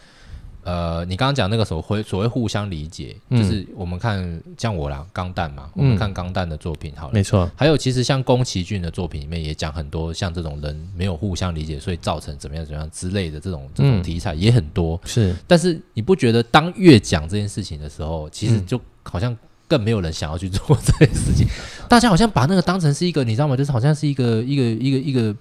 [0.63, 7.49] 呃，你刚刚讲那个所谓所谓互相理解，嗯、就是我们看像我啦，钢弹嘛，我们看钢弹的作品好了，没错。
[7.55, 14.99] 还有其实像宫崎骏的作品里面也讲很多像这种人没有互相理解，所以造成怎么样怎么样之类的这种这种题材也很多。
[15.05, 19.35] 是，但是你不觉得当越讲这件事情的时候，其实就好像
[19.67, 23.55] 更没有人想要去做这件事情，嗯、大家好像把那个当成是一个，你知道吗？
[23.55, 25.35] 就是好像是一个一个一个一个。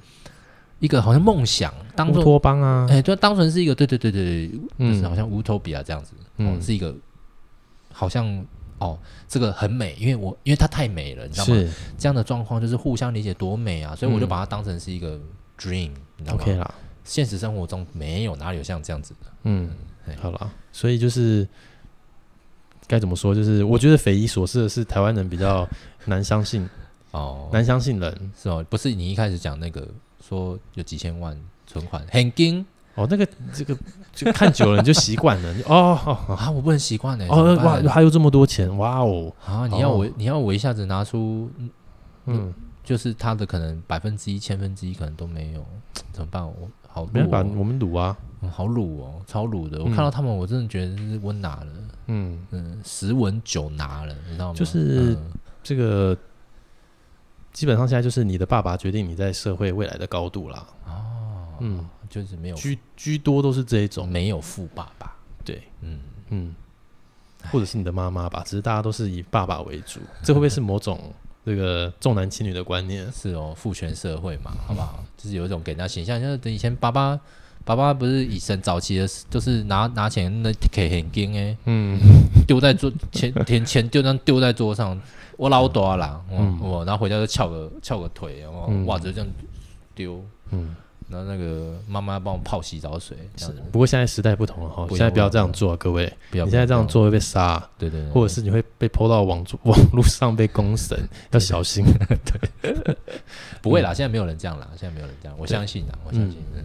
[0.81, 6.95] 一个好像梦想，当做乌托邦啊，哎，就当成是一个，对对对对，嗯，就是好像乌托比啊这样子，嗯，是一个
[7.93, 8.45] 好像
[8.79, 11.75] 哦，这个很美，因为我因为它太美了，你知道吗？
[11.99, 15.19] 这样的状况就是互相理解多美啊，所以我就把它当成是一个
[15.59, 19.31] dream，你知道吗？OK 啦，现实生活中没有哪里有像这样子的。
[19.43, 19.71] 嗯，
[20.21, 21.47] 好了，所以就是
[22.87, 23.35] 该怎么说？
[23.35, 25.69] 就是我觉得匪夷所思的是，台湾人比较
[26.05, 26.69] 难相信。
[27.11, 28.33] 哦，难相信人。
[28.41, 29.89] 是哦，不是你一开始讲那个
[30.21, 33.77] 说有几千万存款很惊哦，那个这个
[34.13, 35.55] 就看久了你就习惯了。
[35.67, 39.33] 哦，哦啊，我不能习惯呢哦哇，还有这么多钱哇哦。
[39.45, 41.71] 啊，你要我、哦、你要我一下子拿出嗯。
[42.27, 42.55] 嗯
[42.85, 45.63] 就是他的可能百分之一、千分之一可能都没有，
[46.11, 46.43] 怎么办？
[46.43, 46.55] 我
[46.89, 49.77] 好、哦，没办法，我们卤啊、嗯，好卤哦，超卤的。
[49.77, 51.67] 嗯、我看到他们，我真的觉得是温拿了，
[52.07, 52.39] 嗯。
[52.51, 54.55] 嗯，十稳九拿了，你知道吗？
[54.55, 55.15] 就是
[55.63, 56.19] 这个，嗯、
[57.59, 60.65] 基本上现在就是你的爸爸决定你在社会未来的高度啦。
[60.87, 65.13] 哦，嗯，就是没有居居多都是这一种，没有富爸爸，
[65.45, 65.99] 对，嗯。
[66.29, 66.55] 嗯，
[67.51, 71.13] 或者是你的妈妈吧，只是大家都是以爸爸为主， 这会不会是某种？
[71.45, 73.11] 这个重男轻女的观念？
[73.11, 75.03] 是哦，父权社会嘛，好不好？
[75.17, 77.19] 就是有一种给人家形象，就是以前爸爸
[77.65, 81.99] 爸爸不是以前早期的，就是拿拿钱那给很金哎，嗯，
[82.47, 85.01] 丢在桌钱 钱钱丢那丢在桌上，
[85.39, 89.31] 我老多啦，嗯，我然后回家就翘个翘个腿，然后袜子这样
[89.95, 90.77] 丢，嗯。
[91.09, 93.51] 然后那个妈妈帮我泡洗澡水，是。
[93.73, 96.13] 不过现在时代不同了哈，现在不要这样做，各位。
[96.31, 96.45] 不要。
[96.45, 98.07] 你现在这样做会被杀，对对。
[98.11, 100.99] 或者是你会被泼到网 网络上被公审，
[101.33, 101.83] 要小心。
[102.63, 102.97] 对。
[103.63, 106.43] 不会啦，现在没有人这样啦，现在没有人这样，我相信啦，我相信。
[106.55, 106.63] 嗯。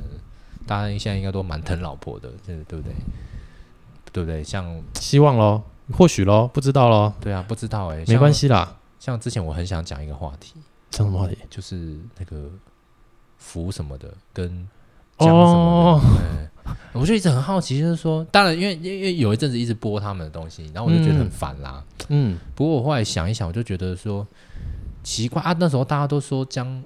[0.68, 2.94] 大家现在应该都蛮疼老婆的，对对不对？
[4.12, 4.44] 对不对？
[4.44, 4.66] 像
[5.00, 7.14] 希望喽，或许喽，不知道喽。
[7.20, 8.78] 对啊，不知道哎，没关系啦。
[9.00, 10.54] 像之前我很想讲一个话题，
[10.90, 11.38] 讲什么话题？
[11.50, 12.50] 就是那个。
[13.46, 14.48] 福什么的，跟
[15.20, 21.84] 讲什么的，哦、我就一直很好奇，就是说，当然，因为因为有一阵子一直播他们的东西，然后我就觉得很烦啦。
[22.08, 24.26] 嗯，不过我后来想一想，我就觉得说
[25.04, 26.82] 奇怪啊，那时候大家都说江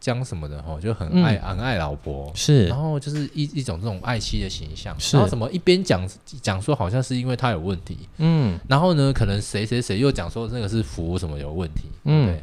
[0.00, 5.16] 江什么的哈，就很爱、嗯、很爱老婆，是，然后就是一一种这种爱妻的形象，是。
[5.16, 6.08] 然后什么一边讲
[6.40, 12.42] 讲说好像是因为他有问题，嗯，然后呢，可能谁谁谁又讲说那个是福什么有问题，嗯，对，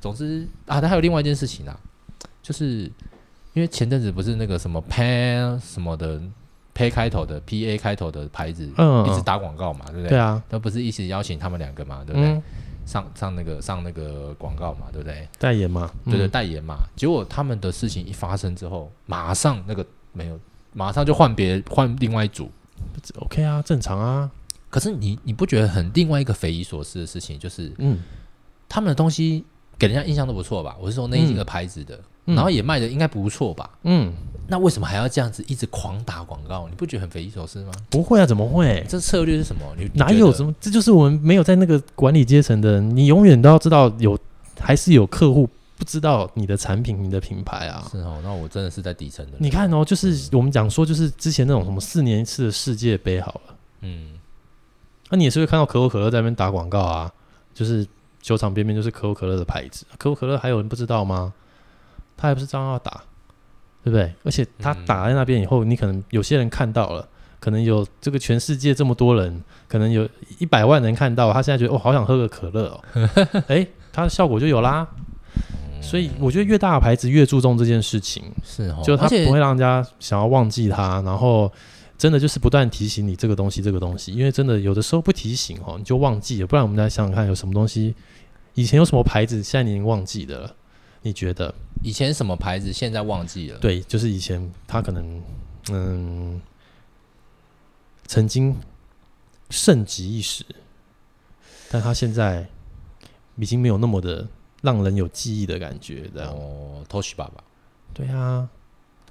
[0.00, 1.78] 总之啊，他还有另外一件事情啊。
[2.42, 2.82] 就是
[3.54, 6.20] 因为前阵子不是那个什么 Pan 什么的
[6.74, 10.10] P 开头的 P A 开头的牌子，嗯，一直打广告嘛，对不对？
[10.10, 12.32] 对啊，都不是一直邀请他们两个嘛，对不对？
[12.32, 12.42] 嗯、
[12.86, 15.28] 上上那个上那个广告嘛，对不对？
[15.38, 16.78] 代言嘛，对对，代言嘛。
[16.80, 20.38] 嗯、结果他们的事情一发生之后，马上那个没有，
[20.72, 22.50] 马上就换别换另外一组
[23.20, 24.30] ，OK 啊，正常啊。
[24.70, 27.98] 可是你你不觉得很另外一个匪夷所思的事情，就是嗯，
[28.68, 29.44] 他们的东西
[29.78, 30.76] 给人家印象都不错吧？
[30.80, 31.98] 我是说那几个牌子的。
[32.26, 33.68] 嗯然后也卖的应该不错吧？
[33.82, 34.12] 嗯，
[34.48, 36.66] 那为什么还要这样子一直狂打广告？
[36.68, 37.72] 你不觉得很匪夷所思吗？
[37.90, 38.84] 不会啊，怎么会？
[38.88, 39.62] 这策略是什么？
[39.76, 40.54] 你哪有什么？
[40.60, 44.18] 这就是我们没有在那个管理阶层的人，你永远都要知道有
[44.58, 47.86] 还是有客户不知道你的产品、你的品牌啊。
[47.90, 49.32] 是哦，那我真的是在底层的。
[49.38, 54.12] 你看哦，就是我们讲说，就是之前那种什么四年一次的世界杯好了，嗯，
[55.10, 57.12] 那你也是会看到可口可乐在那边打广告啊，
[57.52, 57.86] 就是
[58.22, 61.32] 球场边边就是可口可乐的牌子，可口可乐还有人不知道吗？
[62.16, 63.02] 他还不是照样要打，
[63.82, 64.12] 对不对？
[64.22, 67.06] 而且他打在那边以后，嗯、你可能有些人看到了，
[67.40, 72.84] 可能有这个全世界这么多人，可能有一百万人看到，他现在觉得哦，好想喝个可乐哦，
[73.48, 74.86] 哎，他的效果就有啦。
[75.36, 81.52] 嗯、所以我觉得越大的牌子越注重这件事情，是哦，就他不会让人家想要忘记他，然后
[81.98, 86.46] 真的就是不断提醒你这个东西，这个东西，因为真的有的时候不提醒哦，你就忘记了。
[86.46, 87.94] 不然我们来想想看，有什么东西
[88.54, 90.54] 以前有什么牌子，现在你已经忘记的了。
[91.02, 93.58] 你觉得以前什么牌子，现在忘记了？
[93.58, 95.22] 对，就是以前他可能
[95.70, 96.40] 嗯，
[98.06, 98.58] 曾经
[99.50, 100.42] 盛极一时，
[101.70, 102.48] 但他现在
[103.36, 104.26] 已经没有那么的
[104.62, 106.10] 让人有记忆的感觉。
[106.14, 107.44] 这样哦，Toshiba 爸爸，
[107.92, 108.48] 对啊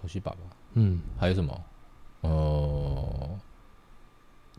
[0.01, 0.39] ，Toshiba 爸爸，
[0.73, 1.63] 嗯，还有什么？
[2.21, 3.39] 哦。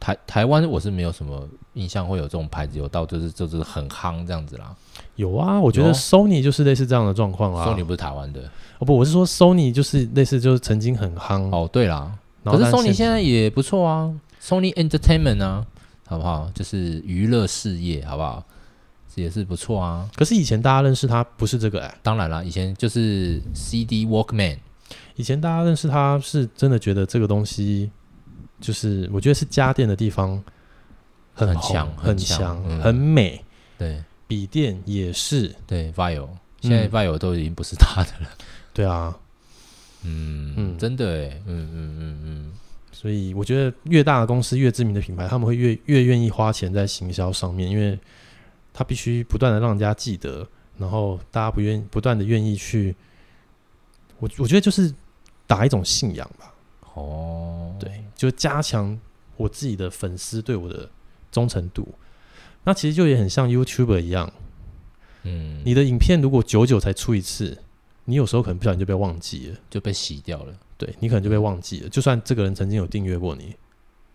[0.04, 4.76] 台台湾我是没有什么印象会有这种牌子，有到就是就是很夯这样子啦。
[5.16, 7.64] 有啊，我觉得 Sony 就是类似这样的状况啦。
[7.64, 8.42] Sony 不是台湾的
[8.80, 11.66] 哦，不，我是说 Sony 就是类似就是曾经很夯哦。
[11.72, 12.12] 对啦，
[12.44, 14.12] 可是 Sony 现在也不错啊
[14.42, 15.64] ，Sony Entertainment 啊，
[16.04, 16.50] 好不好？
[16.54, 18.44] 就是娱乐事业，好不好？
[19.14, 20.06] 也是不错啊。
[20.14, 24.58] 可是以前大家认识他不是这个哎、欸，当然啦，以前就是 CD Walkman，
[25.16, 27.90] 以前大家认识他是真的觉得这个东西。
[28.60, 30.42] 就是我觉得是家电的地方
[31.34, 33.44] 很强，很强，很美。
[33.78, 35.54] 对，笔电也是。
[35.66, 36.28] 对，Vaio，
[36.60, 38.28] 现在 Vaio 都已经不是他的了。
[38.72, 39.16] 对啊，
[40.02, 42.52] 嗯嗯，真的哎，嗯嗯嗯嗯。
[42.92, 47.98] 所以我觉得越大的公司越知名的品牌，他们会越越愿意花钱在行销上面，因为
[48.72, 50.46] 他必须不断的让人家记得，
[50.78, 52.94] 然后大家不愿不断的愿意去
[54.18, 54.94] 我我觉得就是
[55.46, 56.54] 打一种信仰吧。
[56.94, 58.98] 哦，对，就加强
[59.36, 60.88] 我自己的粉丝对我的
[61.30, 61.88] 忠诚度。
[62.64, 64.32] 那其实就也很像 YouTuber 一样，
[65.24, 67.58] 嗯，你的影片如果久久才出一次，
[68.06, 70.54] 你有时候可能不小心就被忘记了，就被洗掉了。
[70.78, 71.88] 对，你可能就被忘记了。
[71.88, 73.54] 就算这个人曾经有订阅过你，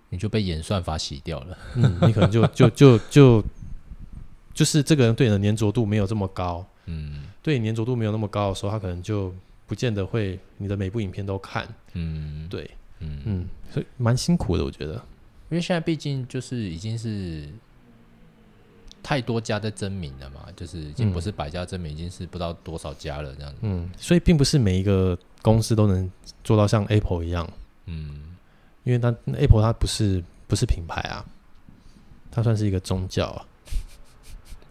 [0.10, 1.58] 你就被演算法洗掉了。
[1.76, 3.44] 嗯，你可能就就就就
[4.54, 9.34] 就是这个人对你的粘着度没有这么高，嗯，对你粘着度没有那么高的时候，他可能就
[9.68, 11.68] 不见得会你的每部影片都看。
[11.94, 12.70] 嗯，对，
[13.00, 14.94] 嗯嗯，所以蛮辛苦的，我觉得。
[15.50, 17.48] 因为现在毕竟就是已经是
[19.02, 23.58] 太多家在争名了嘛，就是已经不是百家争鸣，已经是不知道多少家了这样子。
[23.62, 26.12] 嗯，所以并不是每一个公司都能
[26.44, 27.50] 做到像 Apple 一样。
[27.86, 28.36] 嗯，
[28.84, 31.26] 因为它 Apple 它不是不是品牌啊，
[32.30, 33.46] 它算是一个宗教啊。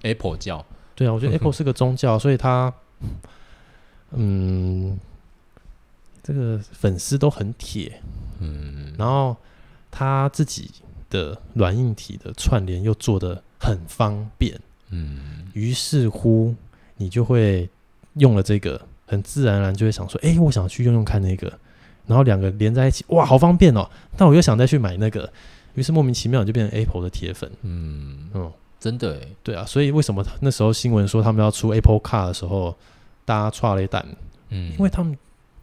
[0.02, 0.64] Apple 教。
[0.94, 2.72] 对啊，我觉得 Apple 是个宗教，所以它，
[4.12, 4.98] 嗯，
[6.22, 8.00] 这个粉丝都很铁。
[8.40, 9.36] 嗯，然后
[9.90, 10.70] 他自己
[11.10, 14.58] 的软硬体的串联又做的很方便。
[14.90, 16.54] 嗯，于是乎
[16.96, 17.68] 你就会
[18.14, 21.52] 用了这个，很自然而然就会想说，哎，我想去用用看那个。
[22.06, 23.86] 然后两个连在一起，哇，好方便哦！
[24.16, 25.30] 但我又想再去买那个，
[25.74, 27.50] 于是莫名其妙就变成 Apple 的铁粉。
[27.62, 28.52] 嗯嗯。
[28.80, 32.76] 真的诶，对啊，所以为什么那时候新闻说他们要出 Apple Car 的时候，
[33.24, 34.06] 大家抓了一胆？
[34.50, 35.18] 嗯，因为他们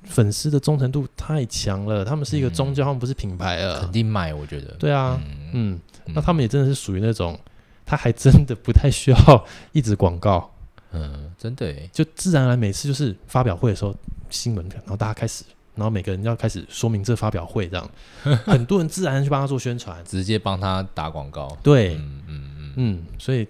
[0.05, 4.67] 粉丝的忠诚度太强了，他们是一个宗教，嗯、他们不是品牌啊，肯定卖，我觉得。
[4.79, 7.39] 对啊，嗯，嗯，那他们也真的是属于那种，
[7.85, 10.51] 他还真的不太需要一直广告，
[10.91, 13.95] 嗯，真的，就自然而然每次就是发表会的时候
[14.29, 15.43] 新闻，然后大家开始，
[15.75, 17.89] 然后每个人要开始说明这发表会这样，
[18.45, 22.51] 很多人自然去帮他做宣传，直接帮他打广告，对，嗯嗯。
[22.77, 23.47] 嗯，所以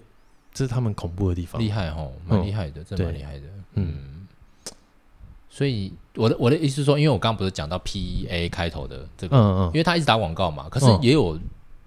[0.54, 3.42] 这是他们恐怖的地方，厉害哦，蛮厉害的，真的蛮厉害的。
[3.74, 4.24] 嗯，
[5.50, 11.38] 所以我的我的意思是说，因为我刚刚不是讲到 P A 开头的这个，嗯嗯，因为他一直打广告嘛，可是也有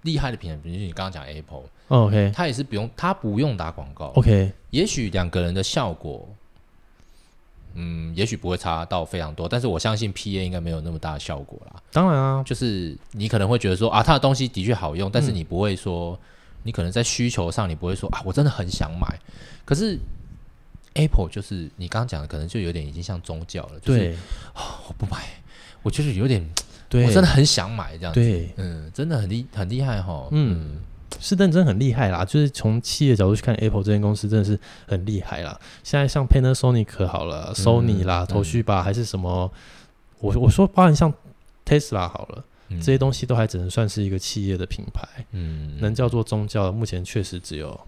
[0.02, 6.28] 厉害的品牌，比如你刚刚讲 Apple，OK，他也是不用，他不用打广告，OK，也许两个人的效果，
[7.74, 11.82] 嗯，也许不会差到非常多，但是我相信 P A 应该没有那么大的效果啦。
[11.92, 16.18] 当然啊，就是你可能会觉得说啊，他的东西的确好用，但是你不会说。
[16.62, 19.18] 你可能在需求上，你不会说啊，我真的很想买。
[19.64, 19.98] 可是
[20.94, 23.80] Apple 就是你刚刚讲的，可能就有点已经像宗教了。
[23.80, 24.14] 就是、对，
[24.54, 25.18] 哦，我不买，
[25.82, 26.44] 我就是有点，
[26.88, 28.20] 对，我真的很想买这样子。
[28.20, 30.28] 对，嗯，真的很厉很厉害哈。
[30.32, 30.80] 嗯，
[31.18, 32.24] 是认真很厉害啦。
[32.24, 35.58] 就是从企业角度去看，Apple 这间公司真的是很厉害啦。
[35.82, 39.52] 现在像 Panasonic 好了，Sony 啦，头绪吧，还是什么？
[40.18, 41.12] 我我说，包含像
[41.64, 42.44] Tesla 好了。
[42.78, 47.80] 这些东西都还只能算是一个企业的品牌，嗯，能叫做宗教，目前确实只有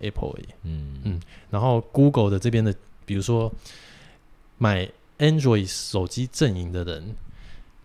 [0.00, 1.20] Apple 而已，嗯嗯。
[1.50, 2.74] 然后 Google 的这边的，
[3.06, 3.52] 比如说
[4.58, 4.88] 买
[5.18, 7.14] Android 手机阵营的人，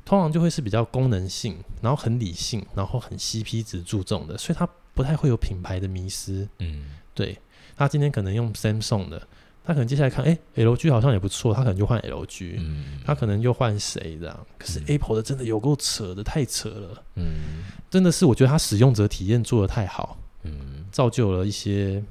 [0.03, 7.37] 通常就会是比较功能性，然后很理性，然后很 CP 值注重的，所以他不太会有品牌的迷失，嗯，对。
[7.77, 9.27] 他今天可能用 Samsung 的。
[9.67, 14.47] 他可能接下来看，哎、欸，LG 好像也不错，他可能就换 LG，嗯，他可能又换谁这样？
[14.59, 22.01] 可是 Apple 的真的有够扯的，太扯了，嗯，真的是我觉得他使用者体验做的太好，嗯，造就了一些，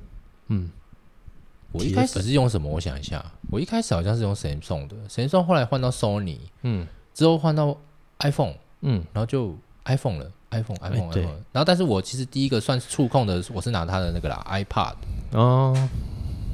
[0.49, 0.71] 嗯，
[1.73, 2.69] 我一开始是用什么？
[2.69, 7.75] 我想一下，我一开始好像是用 Samsung 的，Samsung 后来换到 Sony，嗯，之后换到
[8.19, 9.57] iPhone，嗯，然后就
[9.87, 14.95] iPhone 了，iPhone，iPhone，iPhone，对，然后但是我其实第一个算是触控的，我是拿它的那个啦，iPad，
[15.33, 15.89] 哦。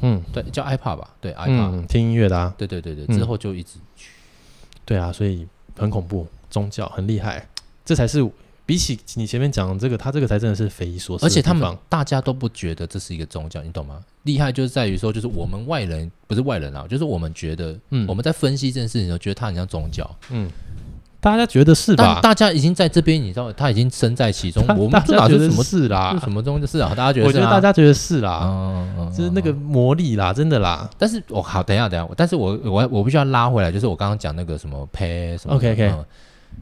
[0.03, 7.49] 嗯，对，叫 iPad 吧，对，iPad、嗯、听音乐的啊，对对对对，之后就一直去、嗯，对啊，所以很恐怖，宗教很厉害，
[7.85, 8.23] 这才是
[8.71, 13.99] 比起你前面讲的这个，他这个才真的是匪夷所思，而且他们大家都不觉得这是一个宗教，你懂吗？
[14.23, 20.49] 厉害就是在于说，就是我们外人不是外人啊，就是我们觉得，嗯，我们在分析这件事情的时候，觉得他很像宗教，嗯。
[21.19, 22.21] 大家觉得是吧？
[22.23, 24.65] 大家已经在这边，你知道，他已经身在其中。
[24.79, 26.17] 我们哪是什么事啦？
[26.23, 26.95] 什么东西是啊？
[26.95, 27.27] 大家觉得？
[27.27, 28.41] 我觉得大家觉得是啦。
[28.97, 30.89] 嗯，就是那个魔力啦，真的啦。
[30.97, 32.15] 但是我好，等一下，等一下。
[32.17, 35.57] 但是我我我必须要拉回来，就是我刚刚讲那个什么 pay 什么。
[35.57, 35.93] OK OK。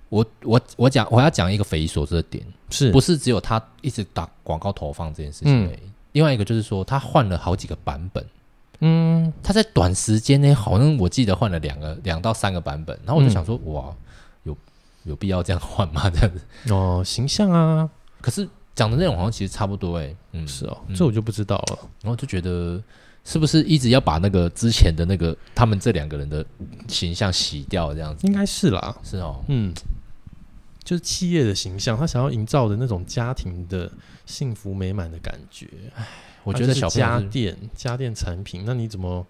[0.08, 5.78] 我我我讲我要讲一个匪夷所思的点，是不是只有他一直打广告投放这件事情而已？
[6.12, 8.24] 另外一个就是说，他换了好几个版本。
[8.80, 9.32] 嗯。
[9.42, 13.94] 他在短时间内，好像我记得换了两个两到三个版本，然后我就想说，哇。
[14.44, 14.56] 有
[15.04, 16.08] 有必要这样换吗？
[16.08, 17.88] 这样子哦，形象啊，
[18.20, 21.78] 可是讲的内容好像其实差不多哎、欸，嗯，是哦，这我就不知道了。
[22.02, 22.82] 然后就觉得
[23.28, 26.42] 是不是一直要把那个之前的那个他们这两个人的
[26.88, 28.26] 形象洗掉，这样子？
[28.26, 29.70] 应该是啦，是哦，嗯，
[30.82, 33.92] 就是企业的形象，他想要营造的那种家庭的
[34.24, 35.68] 幸福美满的感觉。
[35.94, 36.08] 哎，
[36.42, 39.26] 我觉得小家电家电产品，那你怎么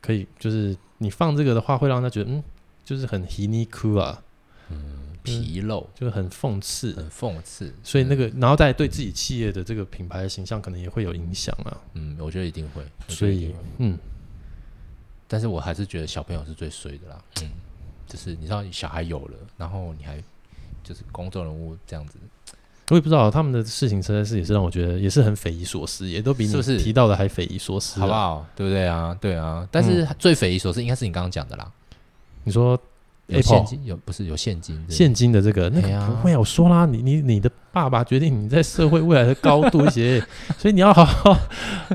[0.00, 2.42] 可以，就是你放这个的话，会让他觉得嗯，
[2.82, 4.22] 就是很皮尼酷啊，
[4.70, 7.72] 嗯，皮肉，就是很讽刺，很讽刺。
[7.82, 11.76] 所以那个，然后再对自己企业的这个品牌的形象，可能也会有影响啊。
[11.94, 12.82] 嗯，我觉得一定会。
[13.08, 13.98] 所以，嗯，
[15.26, 17.24] 但是我还是觉得小朋友是最衰的啦。
[17.42, 17.50] 嗯，
[18.06, 20.22] 就是你知道，小孩有了，然后你还
[20.82, 22.18] 就是公众人物这样子。
[22.90, 28.46] 我也不知道他们的事情实在是也是让我觉得也是很匪夷所思，也都比你提到的还匪夷所思，啊，好不好？
[28.56, 29.14] 对不对啊？
[29.20, 29.68] 对啊。
[29.70, 31.70] 但是最匪夷所思应该是你刚刚讲的啦。
[32.44, 32.80] 你说
[33.28, 34.84] 有现金有不是有现金？
[34.88, 36.38] 现金的这个那个不会啊！
[36.38, 40.20] 我说啦，你你你的爸爸决定你在社会未来的高度一些，
[40.58, 41.38] 所以你要好好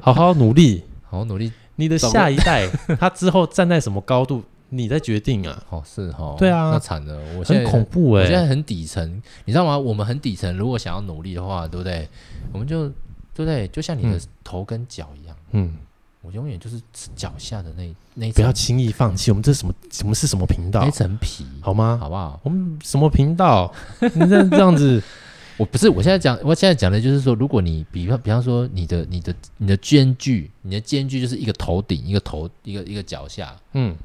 [0.01, 1.51] 好好努力，好好努力。
[1.75, 2.69] 你的下一代
[2.99, 4.43] 他之后站在什么高度？
[4.69, 5.63] 你在决定啊？
[5.69, 9.77] 哦，是哦，对啊，那惨了，我现在很恐怖哎、欸，我现在很底层，你知道吗？
[9.77, 12.09] 我们很底层，如果想要努力的话，对不对？
[12.51, 12.89] 我们就
[13.35, 13.67] 对不对？
[13.67, 15.75] 就像你的头跟脚一样，嗯，
[16.23, 16.81] 我永远就是
[17.15, 19.29] 脚下的那那不要轻易放弃。
[19.29, 19.73] 我们这是什么？
[19.91, 20.81] 什么是什么频道？
[20.83, 21.97] 那层皮，好吗？
[22.01, 22.39] 好不好？
[22.43, 23.71] 我们什么频道？
[23.99, 25.03] 你这这样子，
[25.57, 33.95] 我不是，我现在讲，我现在讲的就是说，如果你比方比方说你的你的你的间距，你的间距就是一个头顶，一个头，一个一个脚下，嗯。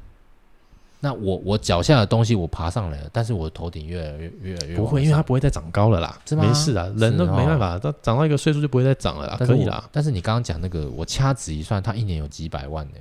[1.01, 9.87] 那我我脚下的东西我爬上来了，但是我的头顶越来越越来越不会，因为它不会再长高了啦，没事啊，人都没办法，它长到一个岁数就不会再长了啦，可以啦。
[9.93, 12.97] 但是你刚刚讲那个，我掐指一算，他一年有几百万呢？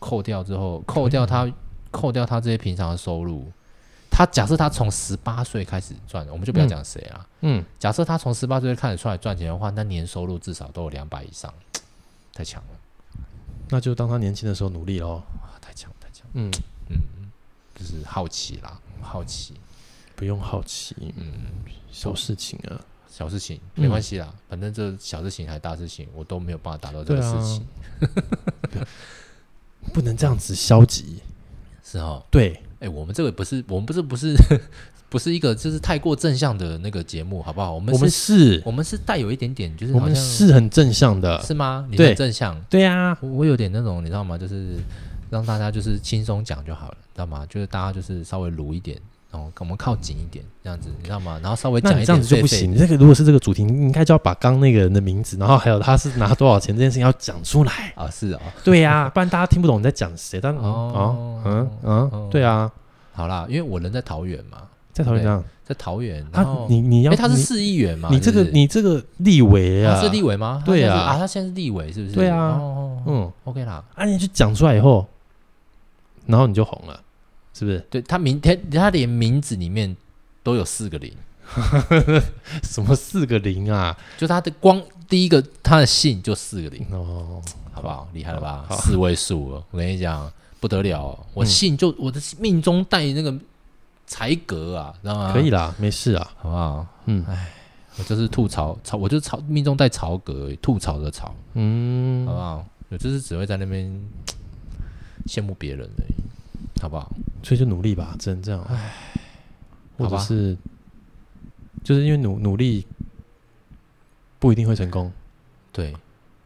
[0.00, 1.48] 扣掉之后，扣掉他，
[1.92, 3.46] 扣掉他这些平常的收入，
[4.10, 11.54] 他假设他从十八岁开始赚，我们就不要讲谁啦，嗯，假设他从十八岁开始出来赚钱的话，那年收入至少都有两百以上，
[12.34, 12.78] 太强了。
[13.68, 15.22] 那就当他年轻的时候努力喽，
[15.60, 16.50] 太强太强，嗯
[16.90, 16.96] 嗯。
[17.76, 19.52] 就是好奇啦，好奇，
[20.14, 21.24] 不用好奇，嗯，
[21.92, 27.66] 小事情啊，小事情没关系啦，嗯、反正这小事情还大事情，我都没有办法达到这个事情，
[28.80, 28.88] 啊、
[29.92, 31.20] 不能这样子消极，
[31.84, 34.34] 是哦，对，哎、欸，我们这个不是，我们不是，不是，
[35.10, 37.74] 不是一个就是太过正向的那个节目，好不好？
[37.74, 41.86] 我们我们是，我们是带有一点点，就是我们是很正向的，是吗？
[41.90, 44.38] 你很正向，对，对啊，我有点那种，你知道吗？
[44.38, 44.78] 就是。
[45.30, 47.44] 让大家就是轻松讲就好了，知道吗？
[47.48, 48.98] 就是大家就是稍微鲁一点，
[49.30, 51.38] 然后跟我们靠紧一点，这样子，你知道吗？
[51.42, 52.76] 然后稍微讲一点，这样子就不行。
[52.76, 58.08] 这个如果是这个主题，你应该就要把刚那个人的名字，然后还有他是拿多少钱这件事情要讲出来啊！
[58.10, 60.40] 是啊，对呀，不然大家听不懂你在讲谁。
[60.40, 62.70] 但哦，嗯嗯，对啊，
[63.12, 64.58] 好啦，因为我人在桃园嘛，
[64.92, 66.24] 在桃园，在桃园。
[66.32, 68.08] 他你你要他是市议员嘛？
[68.12, 70.62] 你这个你这个立委啊，是立委吗？
[70.64, 72.14] 对啊，啊，他现在是立委是不是？
[72.14, 72.58] 对啊，
[73.06, 73.84] 嗯，OK 啦。
[73.94, 75.06] 啊，你去讲出来以后。
[76.26, 77.00] 然后你就红了，
[77.54, 77.78] 是不是？
[77.90, 79.96] 对，他名天他连名字里面
[80.42, 81.12] 都有四个零，
[82.62, 83.96] 什么四个零啊？
[84.18, 87.40] 就他的光第一个他的姓就四个零哦，
[87.72, 88.08] 好不好？
[88.12, 88.66] 厉害了吧？
[88.70, 93.34] 四位数哦，我跟你讲不得了，哦，我姓就我的命中带那个
[94.06, 95.32] 才格啊，知道吗？
[95.32, 96.86] 可以啦，没事啊，好不好？
[97.06, 97.52] 嗯，哎，
[97.98, 102.66] 我就是吐槽槽，我就是槽命中带槽格，吐槽的槽，嗯，好不好？
[102.88, 103.90] 我就是只会在那边。
[105.26, 107.10] 羡慕别人而已，好不好？
[107.42, 108.62] 所以就努力吧，只能这样。
[108.64, 108.92] 唉，
[109.98, 110.56] 或者是，
[111.84, 112.86] 就是因为努努力
[114.38, 115.12] 不一定会成功，
[115.72, 115.94] 对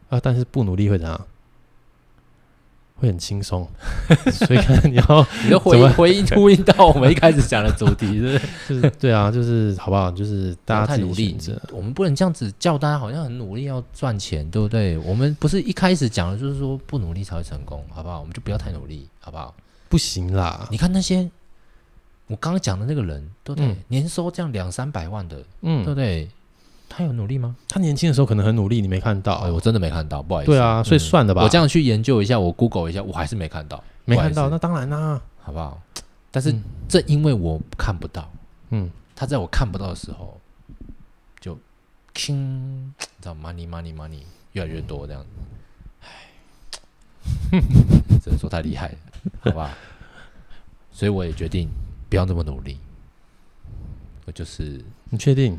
[0.09, 1.27] 啊，但是不努力会怎样？
[3.01, 3.67] 会很轻松。
[4.31, 8.39] 所以可能你要 你的回应回应呼应到我们一开始讲的主题，是不是？
[8.69, 10.11] 就是对啊，就是好不好？
[10.11, 11.37] 就是大家太努力，
[11.71, 14.97] 我们不能这样子叫大家，好像很努力要赚钱，对不对？
[14.99, 18.19] 我们不是一开始讲的就是说不努力才会成功，好不好？
[18.19, 19.53] 我们就不要太努力，好不好？
[19.89, 20.67] 不行啦！
[20.71, 21.29] 你看那些
[22.27, 23.75] 我刚刚讲的那个人，对不对？
[23.89, 26.29] 年收这样两三百万的，嗯，对不对？
[26.93, 27.55] 他有努力吗？
[27.69, 29.35] 他年轻的时候可能很努力，你没看到。
[29.35, 30.51] 哎，我真的没看到，不好意思。
[30.51, 31.41] 对啊，所以算了吧。
[31.41, 33.81] 我这样去研究一下，我 Google 一下，我还是没看到。
[34.03, 35.81] 没看到，那当然啦，好不好？
[36.29, 36.53] 但是
[36.89, 38.29] 正因为我看不到，
[38.71, 40.37] 嗯，他在我看不到的时候，
[41.39, 41.57] 就，
[42.13, 45.27] 听，你知道，money money money 越来越多这样子。
[46.01, 47.59] 唉，
[48.21, 48.97] 只能说太厉害了，
[49.41, 49.77] 好吧？
[50.91, 51.69] 所以我也决定
[52.09, 52.77] 不要那么努力。
[54.25, 55.57] 我就是，你确定？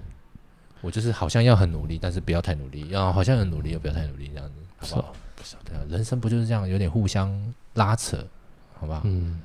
[0.82, 5.14] 我就是好像要很努力，但是不要太努力；要好像很努力，又不要太努力，这样子，好不好？
[5.36, 7.30] 不晓得，人生不就是这样，有点互相
[7.74, 8.26] 拉扯，
[8.74, 9.00] 好不好？
[9.04, 9.40] 嗯，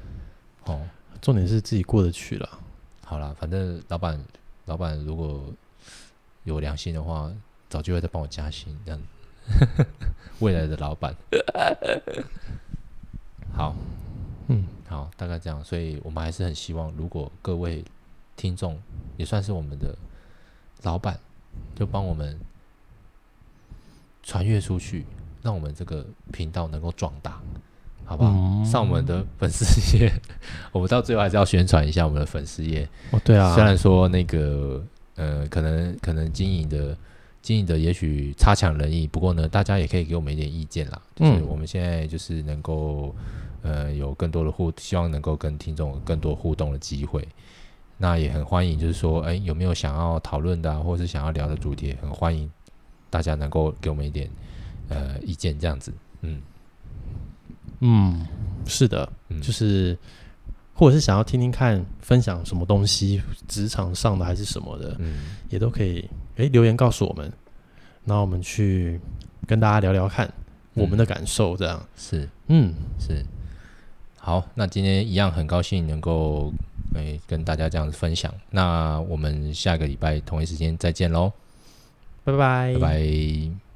[0.65, 0.85] 哦，
[1.21, 2.59] 重点是自己过得去了。
[3.05, 4.19] 好了，反正老板，
[4.65, 5.45] 老板如果
[6.43, 7.31] 有良心的话，
[7.69, 9.85] 早就会再帮我加薪，这样子。
[10.39, 11.15] 未来的老板，
[13.55, 13.75] 好，
[14.47, 15.63] 嗯，好，大概这样。
[15.63, 17.85] 所以我们还是很希望，如果各位
[18.35, 18.77] 听众
[19.15, 19.95] 也算是我们的
[20.81, 21.19] 老板。
[21.75, 22.37] 就帮我们
[24.23, 25.05] 传阅出去，
[25.41, 27.39] 让我们这个频道能够壮大，
[28.05, 28.31] 好不好？
[28.33, 30.11] 嗯、上我们的粉丝页，
[30.71, 32.87] 我们到最后还是要宣传一下我们的粉丝页。
[33.11, 34.83] 哦，对啊，虽然说那个
[35.15, 36.97] 呃，可能可能经营的
[37.41, 41.01] 经营的也许差强人意，不过呢，大家也可以给我们一点意见啦。
[41.15, 43.15] 就是我们现在就是能够
[43.61, 47.25] 呃有更多的互，希望能够跟听众更多互动的机会。
[47.97, 52.49] 那也很欢迎，就是说，哎，有没有想要讨论的、啊，或者是想要聊的主题，很欢迎
[53.09, 54.29] 大家能够给我们一点
[54.89, 55.91] 呃意见，这样子，
[56.21, 56.41] 嗯。
[57.79, 58.25] 嗯，
[58.65, 59.97] 是的，嗯、就是
[60.73, 67.31] 或者是想要听听看分享什么东西，职场上的还是什么的，嗯，也都可以诶留言告诉我们，
[68.05, 68.99] 然后我们去
[69.45, 70.31] 跟大家聊聊看
[70.73, 72.73] 我们的感受，这样、嗯、是，嗯。
[72.99, 73.25] 是，
[74.17, 76.51] 好，那今天一样很高兴能够
[76.93, 81.31] 诶跟大家这样子分享，那我们下个礼拜同一时间再见喽，
[82.23, 83.66] 拜拜，拜拜。